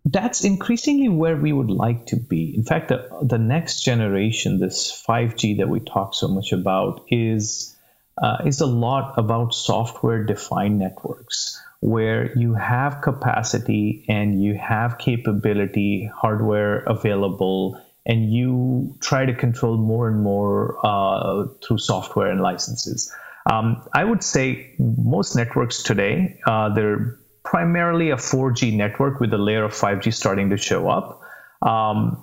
that's 0.06 0.44
increasingly 0.44 1.10
where 1.10 1.36
we 1.36 1.52
would 1.52 1.72
like 1.72 2.06
to 2.06 2.16
be 2.16 2.54
in 2.56 2.64
fact 2.64 2.90
the, 2.90 3.10
the 3.24 3.38
next 3.38 3.84
generation 3.84 4.60
this 4.60 5.04
5g 5.08 5.58
that 5.58 5.70
we 5.70 5.80
talk 5.80 6.14
so 6.14 6.28
much 6.28 6.52
about 6.52 7.06
is 7.10 7.76
uh, 8.22 8.38
is 8.46 8.62
a 8.62 8.66
lot 8.66 9.14
about 9.18 9.54
software 9.54 10.24
defined 10.24 10.80
networks 10.80 11.62
where 11.86 12.36
you 12.38 12.54
have 12.54 13.02
capacity 13.02 14.06
and 14.08 14.42
you 14.42 14.56
have 14.56 14.98
capability, 14.98 16.10
hardware 16.16 16.80
available, 16.80 17.80
and 18.06 18.32
you 18.34 18.96
try 19.02 19.26
to 19.26 19.36
control 19.36 19.78
more 19.78 20.08
and 20.08 20.22
more 20.22 20.78
uh, 20.84 21.46
through 21.64 21.78
software 21.78 22.32
and 22.32 22.42
licenses. 22.42 23.14
Um, 23.46 23.88
I 23.94 24.04
would 24.04 24.24
say 24.24 24.74
most 24.80 25.36
networks 25.36 25.84
today, 25.84 26.40
uh, 26.48 26.74
they're 26.74 27.20
primarily 27.46 28.10
a 28.10 28.16
4G 28.16 28.76
network 28.76 29.20
with 29.20 29.34
a 29.34 29.38
layer 29.38 29.64
of 29.64 29.72
5G 29.72 30.14
starting 30.14 30.50
to 30.50 30.58
show 30.58 30.90
up. 30.90 31.22
Um, 31.62 32.22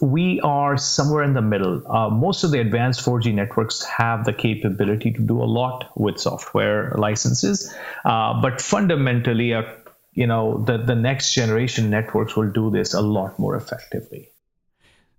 we 0.00 0.40
are 0.40 0.76
somewhere 0.76 1.24
in 1.24 1.34
the 1.34 1.42
middle. 1.42 1.82
Uh, 1.90 2.08
most 2.08 2.44
of 2.44 2.52
the 2.52 2.60
advanced 2.60 3.04
4G 3.04 3.34
networks 3.34 3.84
have 3.84 4.24
the 4.24 4.32
capability 4.32 5.10
to 5.10 5.20
do 5.20 5.42
a 5.42 5.48
lot 5.58 5.90
with 5.96 6.20
software 6.20 6.92
licenses, 6.96 7.74
uh, 8.04 8.40
but 8.40 8.60
fundamentally, 8.60 9.54
uh, 9.54 9.62
you 10.12 10.26
know, 10.26 10.62
the, 10.64 10.78
the 10.78 10.94
next 10.94 11.34
generation 11.34 11.90
networks 11.90 12.36
will 12.36 12.50
do 12.50 12.70
this 12.70 12.94
a 12.94 13.00
lot 13.00 13.38
more 13.38 13.56
effectively. 13.56 14.30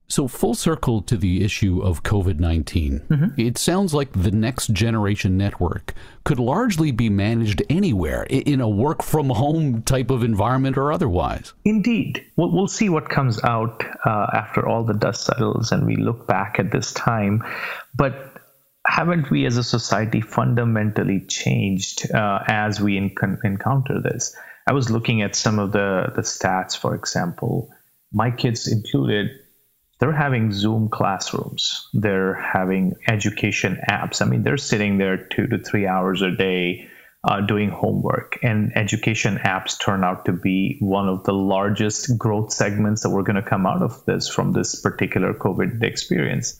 So, 0.09 0.27
full 0.27 0.55
circle 0.55 1.03
to 1.03 1.15
the 1.15 1.43
issue 1.43 1.81
of 1.81 2.01
COVID 2.01 2.39
19, 2.39 2.99
mm-hmm. 3.09 3.39
it 3.39 3.59
sounds 3.59 3.93
like 3.93 4.11
the 4.11 4.31
next 4.31 4.73
generation 4.73 5.37
network 5.37 5.93
could 6.23 6.39
largely 6.39 6.91
be 6.91 7.09
managed 7.09 7.61
anywhere 7.69 8.23
in 8.23 8.59
a 8.59 8.67
work 8.67 9.03
from 9.03 9.29
home 9.29 9.83
type 9.83 10.09
of 10.09 10.23
environment 10.23 10.77
or 10.77 10.91
otherwise. 10.91 11.53
Indeed. 11.63 12.25
We'll, 12.37 12.51
we'll 12.51 12.67
see 12.67 12.89
what 12.89 13.09
comes 13.09 13.43
out 13.43 13.83
uh, 14.03 14.27
after 14.33 14.67
all 14.67 14.83
the 14.83 14.95
dust 14.95 15.25
settles 15.25 15.71
and 15.71 15.85
we 15.85 15.95
look 15.95 16.25
back 16.27 16.57
at 16.57 16.71
this 16.71 16.91
time. 16.91 17.43
But 17.95 18.33
haven't 18.87 19.29
we 19.29 19.45
as 19.45 19.57
a 19.57 19.63
society 19.63 20.21
fundamentally 20.21 21.25
changed 21.27 22.11
uh, 22.11 22.39
as 22.47 22.81
we 22.81 22.97
encounter 22.97 24.01
this? 24.01 24.35
I 24.65 24.73
was 24.73 24.89
looking 24.89 25.21
at 25.21 25.35
some 25.35 25.59
of 25.59 25.71
the, 25.71 26.11
the 26.15 26.23
stats, 26.23 26.75
for 26.75 26.95
example. 26.95 27.69
My 28.11 28.31
kids 28.31 28.67
included 28.67 29.29
they're 29.99 30.13
having 30.13 30.51
Zoom 30.51 30.89
classrooms. 30.89 31.89
They're 31.93 32.33
having 32.33 32.95
education 33.07 33.79
apps. 33.89 34.21
I 34.21 34.25
mean, 34.25 34.43
they're 34.43 34.57
sitting 34.57 34.97
there 34.97 35.17
two 35.17 35.47
to 35.47 35.59
three 35.59 35.85
hours 35.87 36.21
a 36.21 36.31
day 36.31 36.89
uh, 37.25 37.41
doing 37.41 37.69
homework. 37.69 38.39
And 38.41 38.71
education 38.77 39.37
apps 39.39 39.77
turn 39.77 40.05
out 40.05 40.25
to 40.25 40.31
be 40.31 40.77
one 40.79 41.09
of 41.09 41.25
the 41.25 41.33
largest 41.33 42.17
growth 42.17 42.53
segments 42.53 43.03
that 43.03 43.09
we're 43.09 43.23
going 43.23 43.35
to 43.35 43.49
come 43.49 43.65
out 43.65 43.81
of 43.81 44.05
this 44.05 44.29
from 44.29 44.53
this 44.53 44.79
particular 44.79 45.33
COVID 45.33 45.83
experience. 45.83 46.57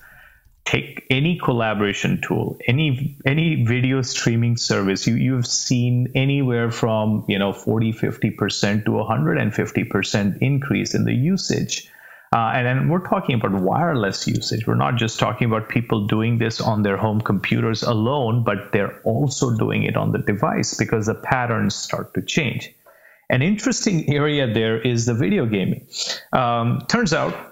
Take 0.65 1.07
any 1.09 1.39
collaboration 1.39 2.21
tool, 2.21 2.59
any 2.67 3.17
any 3.25 3.63
video 3.63 4.01
streaming 4.01 4.57
service, 4.57 5.07
you, 5.07 5.15
you've 5.15 5.47
seen 5.47 6.11
anywhere 6.13 6.69
from 6.69 7.25
you 7.27 7.39
know 7.39 7.53
40, 7.53 7.93
50% 7.93 8.85
to 8.85 8.91
150% 8.91 10.37
increase 10.41 10.93
in 10.93 11.05
the 11.05 11.13
usage 11.13 11.89
uh, 12.31 12.51
and 12.53 12.65
then 12.65 12.89
we're 12.89 13.07
talking 13.07 13.35
about 13.35 13.53
wireless 13.53 14.27
usage. 14.27 14.67
We're 14.67 14.75
not 14.75 14.97
just 14.97 15.19
talking 15.19 15.47
about 15.47 15.67
people 15.67 16.05
doing 16.05 16.37
this 16.37 16.61
on 16.61 16.83
their 16.83 16.97
home 16.97 17.21
computers 17.21 17.81
alone, 17.81 18.43
but 18.43 18.71
they're 18.71 19.01
also 19.01 19.57
doing 19.57 19.83
it 19.83 19.97
on 19.97 20.11
the 20.11 20.19
device 20.19 20.75
because 20.75 21.07
the 21.07 21.15
patterns 21.15 21.75
start 21.75 22.13
to 22.13 22.21
change. 22.21 22.71
An 23.31 23.41
interesting 23.41 24.13
area 24.13 24.51
there 24.51 24.79
is 24.79 25.05
the 25.05 25.13
video 25.13 25.45
gaming. 25.45 25.87
Um, 26.31 26.81
turns 26.87 27.13
out 27.13 27.49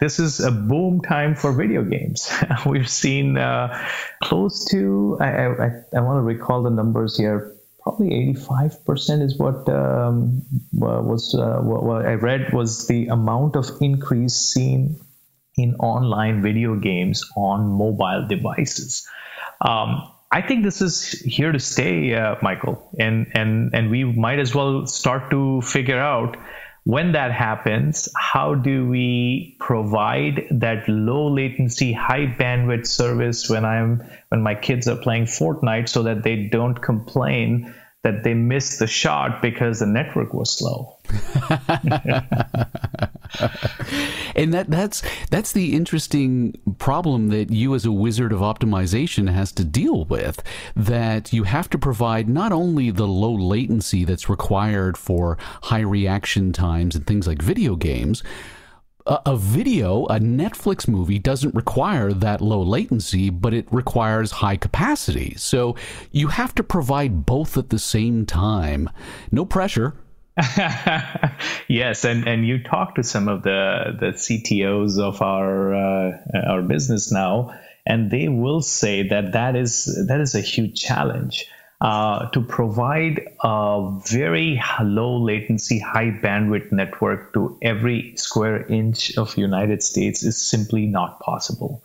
this 0.00 0.18
is 0.18 0.40
a 0.40 0.50
boom 0.50 1.02
time 1.02 1.34
for 1.34 1.52
video 1.52 1.82
games. 1.82 2.30
We've 2.66 2.88
seen 2.88 3.36
uh, 3.36 3.88
close 4.22 4.64
to, 4.70 5.18
I, 5.20 5.26
I, 5.26 5.70
I 5.96 6.00
want 6.00 6.18
to 6.18 6.22
recall 6.22 6.62
the 6.62 6.70
numbers 6.70 7.16
here, 7.16 7.54
probably 7.84 8.34
85% 8.34 9.22
is 9.22 9.38
what 9.38 9.68
um, 9.68 10.42
was 10.72 11.34
uh, 11.34 11.58
what, 11.60 12.06
I 12.06 12.14
read 12.14 12.52
was 12.52 12.86
the 12.88 13.08
amount 13.08 13.56
of 13.56 13.70
increase 13.80 14.34
seen 14.34 14.98
in 15.56 15.76
online 15.76 16.42
video 16.42 16.76
games 16.76 17.22
on 17.36 17.68
mobile 17.68 18.26
devices. 18.26 19.06
Um, 19.60 20.10
I 20.32 20.42
think 20.42 20.64
this 20.64 20.80
is 20.80 21.10
here 21.10 21.52
to 21.52 21.60
stay, 21.60 22.14
uh, 22.14 22.36
Michael, 22.42 22.90
and 22.98 23.30
and 23.34 23.72
and 23.72 23.90
we 23.90 24.02
might 24.02 24.40
as 24.40 24.52
well 24.52 24.86
start 24.86 25.30
to 25.30 25.60
figure 25.60 25.98
out 25.98 26.36
when 26.84 27.12
that 27.12 27.32
happens, 27.32 28.10
how 28.14 28.54
do 28.54 28.86
we 28.86 29.56
provide 29.58 30.46
that 30.50 30.86
low 30.86 31.28
latency, 31.28 31.92
high 31.92 32.26
bandwidth 32.26 32.86
service 32.86 33.48
when 33.48 33.64
I'm 33.64 34.02
when 34.28 34.42
my 34.42 34.54
kids 34.54 34.86
are 34.86 34.96
playing 34.96 35.24
Fortnite 35.24 35.88
so 35.88 36.02
that 36.02 36.22
they 36.22 36.48
don't 36.48 36.80
complain 36.80 37.74
that 38.04 38.22
they 38.22 38.34
missed 38.34 38.78
the 38.78 38.86
shot 38.86 39.40
because 39.40 39.80
the 39.80 39.86
network 39.86 40.34
was 40.34 40.56
slow. 40.56 40.98
and 44.36 44.52
that 44.52 44.66
that's 44.68 45.02
that's 45.30 45.52
the 45.52 45.74
interesting 45.74 46.54
problem 46.78 47.28
that 47.28 47.50
you 47.50 47.74
as 47.74 47.86
a 47.86 47.92
wizard 47.92 48.30
of 48.32 48.40
optimization 48.40 49.32
has 49.32 49.52
to 49.52 49.64
deal 49.64 50.04
with 50.04 50.42
that 50.76 51.32
you 51.32 51.44
have 51.44 51.68
to 51.70 51.78
provide 51.78 52.28
not 52.28 52.52
only 52.52 52.90
the 52.90 53.06
low 53.06 53.32
latency 53.34 54.04
that's 54.04 54.28
required 54.28 54.96
for 54.96 55.38
high 55.64 55.80
reaction 55.80 56.52
times 56.52 56.94
and 56.94 57.06
things 57.06 57.26
like 57.26 57.40
video 57.42 57.74
games 57.74 58.22
a, 59.06 59.20
a 59.26 59.36
video, 59.36 60.06
a 60.06 60.18
Netflix 60.18 60.88
movie, 60.88 61.18
doesn't 61.18 61.54
require 61.54 62.12
that 62.12 62.40
low 62.40 62.62
latency, 62.62 63.30
but 63.30 63.54
it 63.54 63.66
requires 63.70 64.30
high 64.30 64.56
capacity. 64.56 65.34
So 65.36 65.76
you 66.10 66.28
have 66.28 66.54
to 66.56 66.62
provide 66.62 67.26
both 67.26 67.56
at 67.56 67.70
the 67.70 67.78
same 67.78 68.26
time. 68.26 68.90
No 69.30 69.44
pressure. 69.44 69.94
yes, 71.68 72.04
and, 72.04 72.26
and 72.26 72.46
you 72.46 72.62
talk 72.62 72.96
to 72.96 73.04
some 73.04 73.28
of 73.28 73.44
the 73.44 73.96
the 74.00 74.06
CTOs 74.06 74.98
of 74.98 75.22
our 75.22 75.74
uh, 75.74 76.18
our 76.48 76.62
business 76.62 77.12
now, 77.12 77.54
and 77.86 78.10
they 78.10 78.28
will 78.28 78.60
say 78.60 79.06
that 79.08 79.32
that 79.34 79.54
is 79.54 80.06
that 80.08 80.20
is 80.20 80.34
a 80.34 80.40
huge 80.40 80.80
challenge. 80.80 81.46
Uh, 81.80 82.30
to 82.30 82.40
provide 82.40 83.20
a 83.42 84.00
very 84.06 84.62
low 84.82 85.18
latency, 85.18 85.78
high 85.78 86.10
bandwidth 86.10 86.72
network 86.72 87.34
to 87.34 87.58
every 87.60 88.16
square 88.16 88.64
inch 88.66 89.18
of 89.18 89.36
United 89.36 89.82
States 89.82 90.22
is 90.22 90.40
simply 90.40 90.86
not 90.86 91.20
possible. 91.20 91.82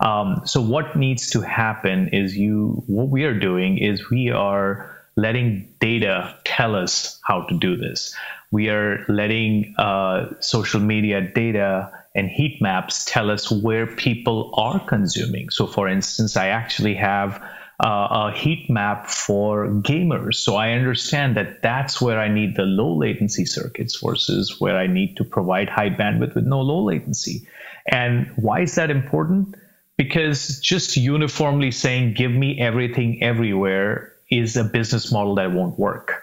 Um, 0.00 0.42
so 0.44 0.60
what 0.60 0.96
needs 0.96 1.30
to 1.30 1.40
happen 1.42 2.08
is 2.08 2.36
you 2.36 2.82
what 2.86 3.08
we 3.08 3.24
are 3.24 3.38
doing 3.38 3.78
is 3.78 4.10
we 4.10 4.30
are 4.30 4.90
letting 5.16 5.68
data 5.80 6.34
tell 6.44 6.74
us 6.74 7.20
how 7.22 7.42
to 7.42 7.58
do 7.58 7.76
this. 7.76 8.14
We 8.50 8.68
are 8.68 9.04
letting 9.08 9.74
uh, 9.78 10.40
social 10.40 10.80
media 10.80 11.20
data 11.20 11.90
and 12.14 12.28
heat 12.28 12.60
maps 12.60 13.04
tell 13.06 13.30
us 13.30 13.50
where 13.50 13.86
people 13.86 14.52
are 14.56 14.80
consuming. 14.80 15.50
So, 15.50 15.66
for 15.66 15.88
instance, 15.88 16.36
I 16.36 16.48
actually 16.48 16.94
have 16.94 17.42
uh, 17.82 18.08
a 18.10 18.32
heat 18.32 18.70
map 18.70 19.08
for 19.08 19.66
gamers. 19.66 20.36
So 20.36 20.54
I 20.54 20.72
understand 20.72 21.36
that 21.36 21.62
that's 21.62 22.00
where 22.00 22.20
I 22.20 22.28
need 22.28 22.54
the 22.54 22.62
low 22.62 22.96
latency 22.96 23.44
circuits 23.44 24.00
versus 24.00 24.60
where 24.60 24.76
I 24.76 24.86
need 24.86 25.16
to 25.16 25.24
provide 25.24 25.68
high 25.68 25.90
bandwidth 25.90 26.34
with 26.34 26.46
no 26.46 26.60
low 26.60 26.84
latency. 26.84 27.48
And 27.86 28.28
why 28.36 28.60
is 28.60 28.76
that 28.76 28.90
important? 28.90 29.56
Because 29.96 30.60
just 30.60 30.96
uniformly 30.96 31.72
saying, 31.72 32.14
give 32.14 32.30
me 32.30 32.60
everything 32.60 33.22
everywhere 33.22 34.12
is 34.30 34.56
a 34.56 34.64
business 34.64 35.10
model 35.10 35.34
that 35.34 35.52
won't 35.52 35.78
work. 35.78 36.22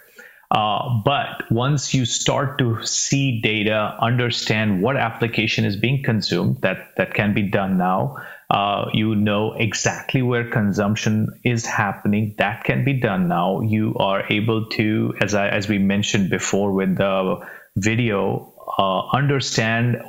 Uh, 0.51 1.01
but 1.05 1.43
once 1.51 1.93
you 1.93 2.05
start 2.05 2.57
to 2.57 2.83
see 2.83 3.39
data, 3.41 3.95
understand 4.01 4.81
what 4.81 4.97
application 4.97 5.63
is 5.63 5.75
being 5.75 6.01
consumed, 6.01 6.61
that, 6.61 6.95
that 6.97 7.13
can 7.13 7.33
be 7.33 7.43
done 7.43 7.77
now. 7.77 8.17
Uh, 8.49 8.89
you 8.93 9.13
know 9.13 9.53
exactly 9.53 10.23
where 10.23 10.49
consumption 10.49 11.27
is 11.43 11.65
happening. 11.65 12.33
That 12.39 12.63
can 12.63 12.83
be 12.83 12.93
done 12.93 13.27
now. 13.27 13.61
You 13.61 13.95
are 13.97 14.23
able 14.27 14.65
to, 14.69 15.13
as 15.21 15.35
I, 15.35 15.49
as 15.49 15.69
we 15.69 15.77
mentioned 15.77 16.31
before 16.31 16.73
with 16.73 16.97
the 16.97 17.47
video, 17.77 18.53
uh, 18.79 19.07
understand 19.09 20.01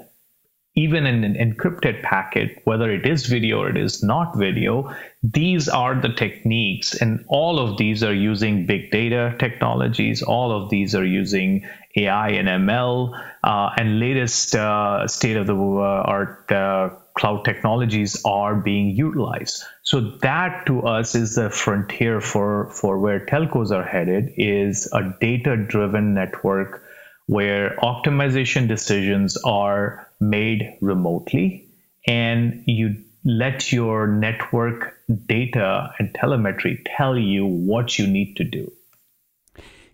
even 0.77 1.05
in 1.05 1.25
an 1.25 1.35
encrypted 1.35 2.03
packet, 2.03 2.63
whether 2.65 2.91
it 2.91 3.05
is 3.05 3.27
video 3.27 3.59
or 3.59 3.71
it 3.71 3.77
is 3.77 4.03
not 4.03 4.37
video, 4.37 4.95
these 5.23 5.69
are 5.69 6.01
the 6.01 6.11
techniques, 6.11 6.95
and 6.95 7.25
all 7.29 7.59
of 7.59 7.77
these 7.77 8.05
are 8.05 8.15
using 8.15 8.67
big 8.67 8.91
data 8.91 9.35
technologies. 9.39 10.23
All 10.23 10.53
of 10.53 10.71
these 10.71 10.95
are 10.95 11.05
using 11.05 11.67
AI 11.97 12.31
and 12.31 12.49
ML, 12.49 13.13
uh, 13.43 13.71
and 13.77 13.99
latest 13.99 14.55
uh, 14.55 15.09
state 15.09 15.37
of 15.37 15.47
the 15.49 15.55
art 15.55 16.51
uh, 16.53 16.91
cloud 17.15 17.45
technologies 17.45 18.23
are 18.25 18.55
being 18.55 18.91
utilized. 18.91 19.65
So 19.83 20.01
that 20.23 20.67
to 20.67 20.83
us 20.83 21.15
is 21.15 21.35
the 21.35 21.51
frontier 21.51 22.21
for, 22.21 22.71
for 22.71 22.99
where 22.99 23.27
telcos 23.27 23.71
are 23.71 23.85
headed 23.85 24.33
is 24.37 24.89
a 24.93 25.15
data-driven 25.21 26.15
network 26.15 26.83
where 27.27 27.77
optimization 27.83 28.69
decisions 28.69 29.37
are 29.45 30.09
made 30.21 30.77
remotely 30.81 31.69
and 32.07 32.65
you 32.67 32.97
let 33.25 33.71
your 33.73 34.07
network 34.07 34.97
data 35.27 35.93
and 35.99 36.15
telemetry 36.15 36.83
tell 36.97 37.19
you 37.19 37.45
what 37.45 37.99
you 37.99 38.07
need 38.07 38.37
to 38.37 38.45
do. 38.45 38.73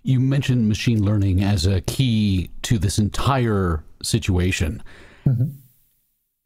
You 0.03 0.21
mentioned 0.21 0.69
machine 0.69 1.05
learning 1.05 1.43
as 1.43 1.67
a 1.67 1.81
key 1.81 2.51
to 2.63 2.79
this 2.79 2.99
entire 2.99 3.83
situation. 4.03 4.83
Mm-hmm. 5.27 5.47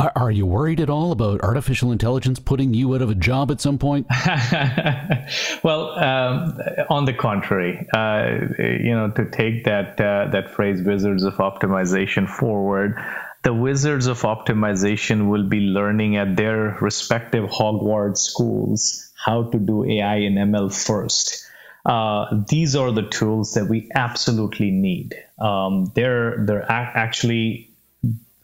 Are, 0.01 0.31
you 0.31 0.47
worried 0.47 0.81
at 0.81 0.89
all 0.89 1.13
about 1.13 1.43
artificial 1.43 1.93
intelligence 1.93 2.39
putting 2.39 2.73
you 2.73 2.95
out 2.95 3.03
of 3.03 3.11
a 3.11 3.15
job 3.15 3.51
at 3.51 3.61
some 3.61 3.79
point? 3.79 4.07
well, 5.63 5.91
um, 5.99 6.59
on 6.89 7.05
the 7.05 7.13
contrary, 7.13 7.87
uh, 7.93 8.39
you 8.59 8.95
know, 8.95 9.11
to 9.11 9.31
take 9.31 9.65
that 9.65 10.01
uh, 10.01 10.31
that 10.33 10.51
phrase 10.55 10.81
"wizards 10.83 11.25
of 11.25 11.35
optimization" 11.35 12.29
forward, 12.29 12.97
the 13.43 13.53
wizards 13.53 14.07
of 14.07 14.23
optimization 14.23 15.29
will 15.29 15.45
be 15.45 15.61
learning 15.61 16.17
at 16.17 16.37
their 16.37 16.79
respective 16.81 17.51
Hogwarts 17.51 18.19
schools 18.19 19.11
how 19.25 19.51
to 19.51 19.59
do 19.59 19.85
AI 19.85 20.17
and 20.17 20.39
ML 20.39 20.73
first. 20.75 21.47
Uh, 21.85 22.43
these 22.49 22.77
are 22.77 22.91
the 22.93 23.09
tools 23.09 23.55
that 23.55 23.67
we 23.67 23.91
absolutely 23.95 24.71
need. 24.71 25.15
Um, 25.39 25.93
they're 25.95 26.45
they're 26.47 26.71
actually, 26.71 27.71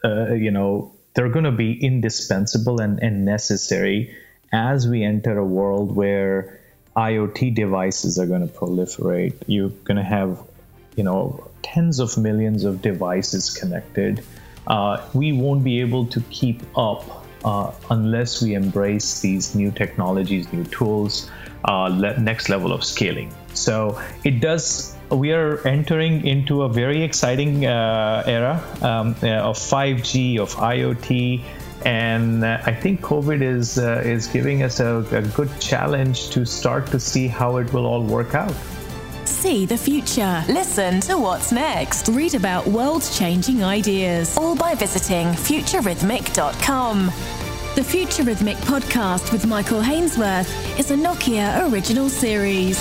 uh, 0.05 0.33
you 0.33 0.51
know, 0.51 0.96
they're 1.17 1.31
going 1.31 1.47
to 1.47 1.51
be 1.51 1.83
indispensable 1.83 2.81
and, 2.81 3.03
and 3.03 3.25
necessary 3.25 4.15
as 4.53 4.87
we 4.87 5.03
enter 5.03 5.37
a 5.39 5.45
world 5.45 5.97
where 5.97 6.61
IoT 6.95 7.55
devices 7.55 8.19
are 8.19 8.27
going 8.27 8.47
to 8.47 8.55
proliferate. 8.55 9.35
You're 9.47 9.71
going 9.85 9.97
to 9.97 10.05
have, 10.05 10.39
you 10.95 11.03
know, 11.03 11.49
tens 11.63 12.01
of 12.01 12.17
millions 12.19 12.65
of 12.65 12.83
devices 12.83 13.51
connected. 13.51 14.23
Uh, 14.67 15.05
we 15.15 15.33
won't 15.33 15.65
be 15.65 15.81
able 15.81 16.07
to 16.07 16.21
keep 16.31 16.63
up 16.77 17.25
uh, 17.45 17.73
unless 17.91 18.43
we 18.43 18.55
embrace 18.55 19.21
these 19.21 19.55
new 19.55 19.71
technologies, 19.71 20.53
new 20.53 20.65
tools, 20.65 21.31
uh, 21.65 21.85
le- 21.85 22.19
next 22.19 22.51
level 22.51 22.73
of 22.73 22.85
scaling. 22.85 23.35
So 23.55 24.01
it 24.23 24.41
does 24.41 24.96
we 25.11 25.33
are 25.33 25.67
entering 25.67 26.27
into 26.27 26.63
a 26.63 26.69
very 26.69 27.03
exciting 27.03 27.67
uh, 27.67 28.23
era 28.27 28.63
um, 28.83 29.15
uh, 29.23 29.49
of 29.49 29.57
5G, 29.57 30.39
of 30.39 30.55
IoT, 30.55 31.43
and 31.85 32.45
uh, 32.45 32.59
I 32.65 32.73
think 32.73 33.01
COVID 33.01 33.43
is 33.43 33.79
uh, 33.79 34.03
is 34.05 34.27
giving 34.27 34.63
us 34.63 34.81
a, 34.81 34.99
a 35.13 35.23
good 35.23 35.51
challenge 35.61 36.31
to 36.31 36.45
start 36.45 36.87
to 36.89 36.99
see 36.99 37.29
how 37.29 37.59
it 37.59 37.73
will 37.73 37.87
all 37.87 38.03
work 38.03 38.35
out. 38.35 38.55
See 39.25 39.67
the 39.67 39.77
future. 39.77 40.45
Listen 40.49 41.01
to 41.03 41.19
what's 41.19 41.53
next. 41.53 42.09
Read 42.09 42.35
about 42.35 42.67
world 42.67 43.09
changing 43.13 43.63
ideas, 43.63 44.37
all 44.37 44.57
by 44.57 44.75
visiting 44.75 45.29
futurithmic.com. 45.29 47.07
The 47.77 47.83
Futurithmic 47.83 48.57
podcast 48.65 49.33
with 49.33 49.45
Michael 49.47 49.83
Hainsworth 49.83 50.79
is 50.79 50.91
a 50.91 50.97
Nokia 50.97 51.71
original 51.71 52.09
series. 52.09 52.79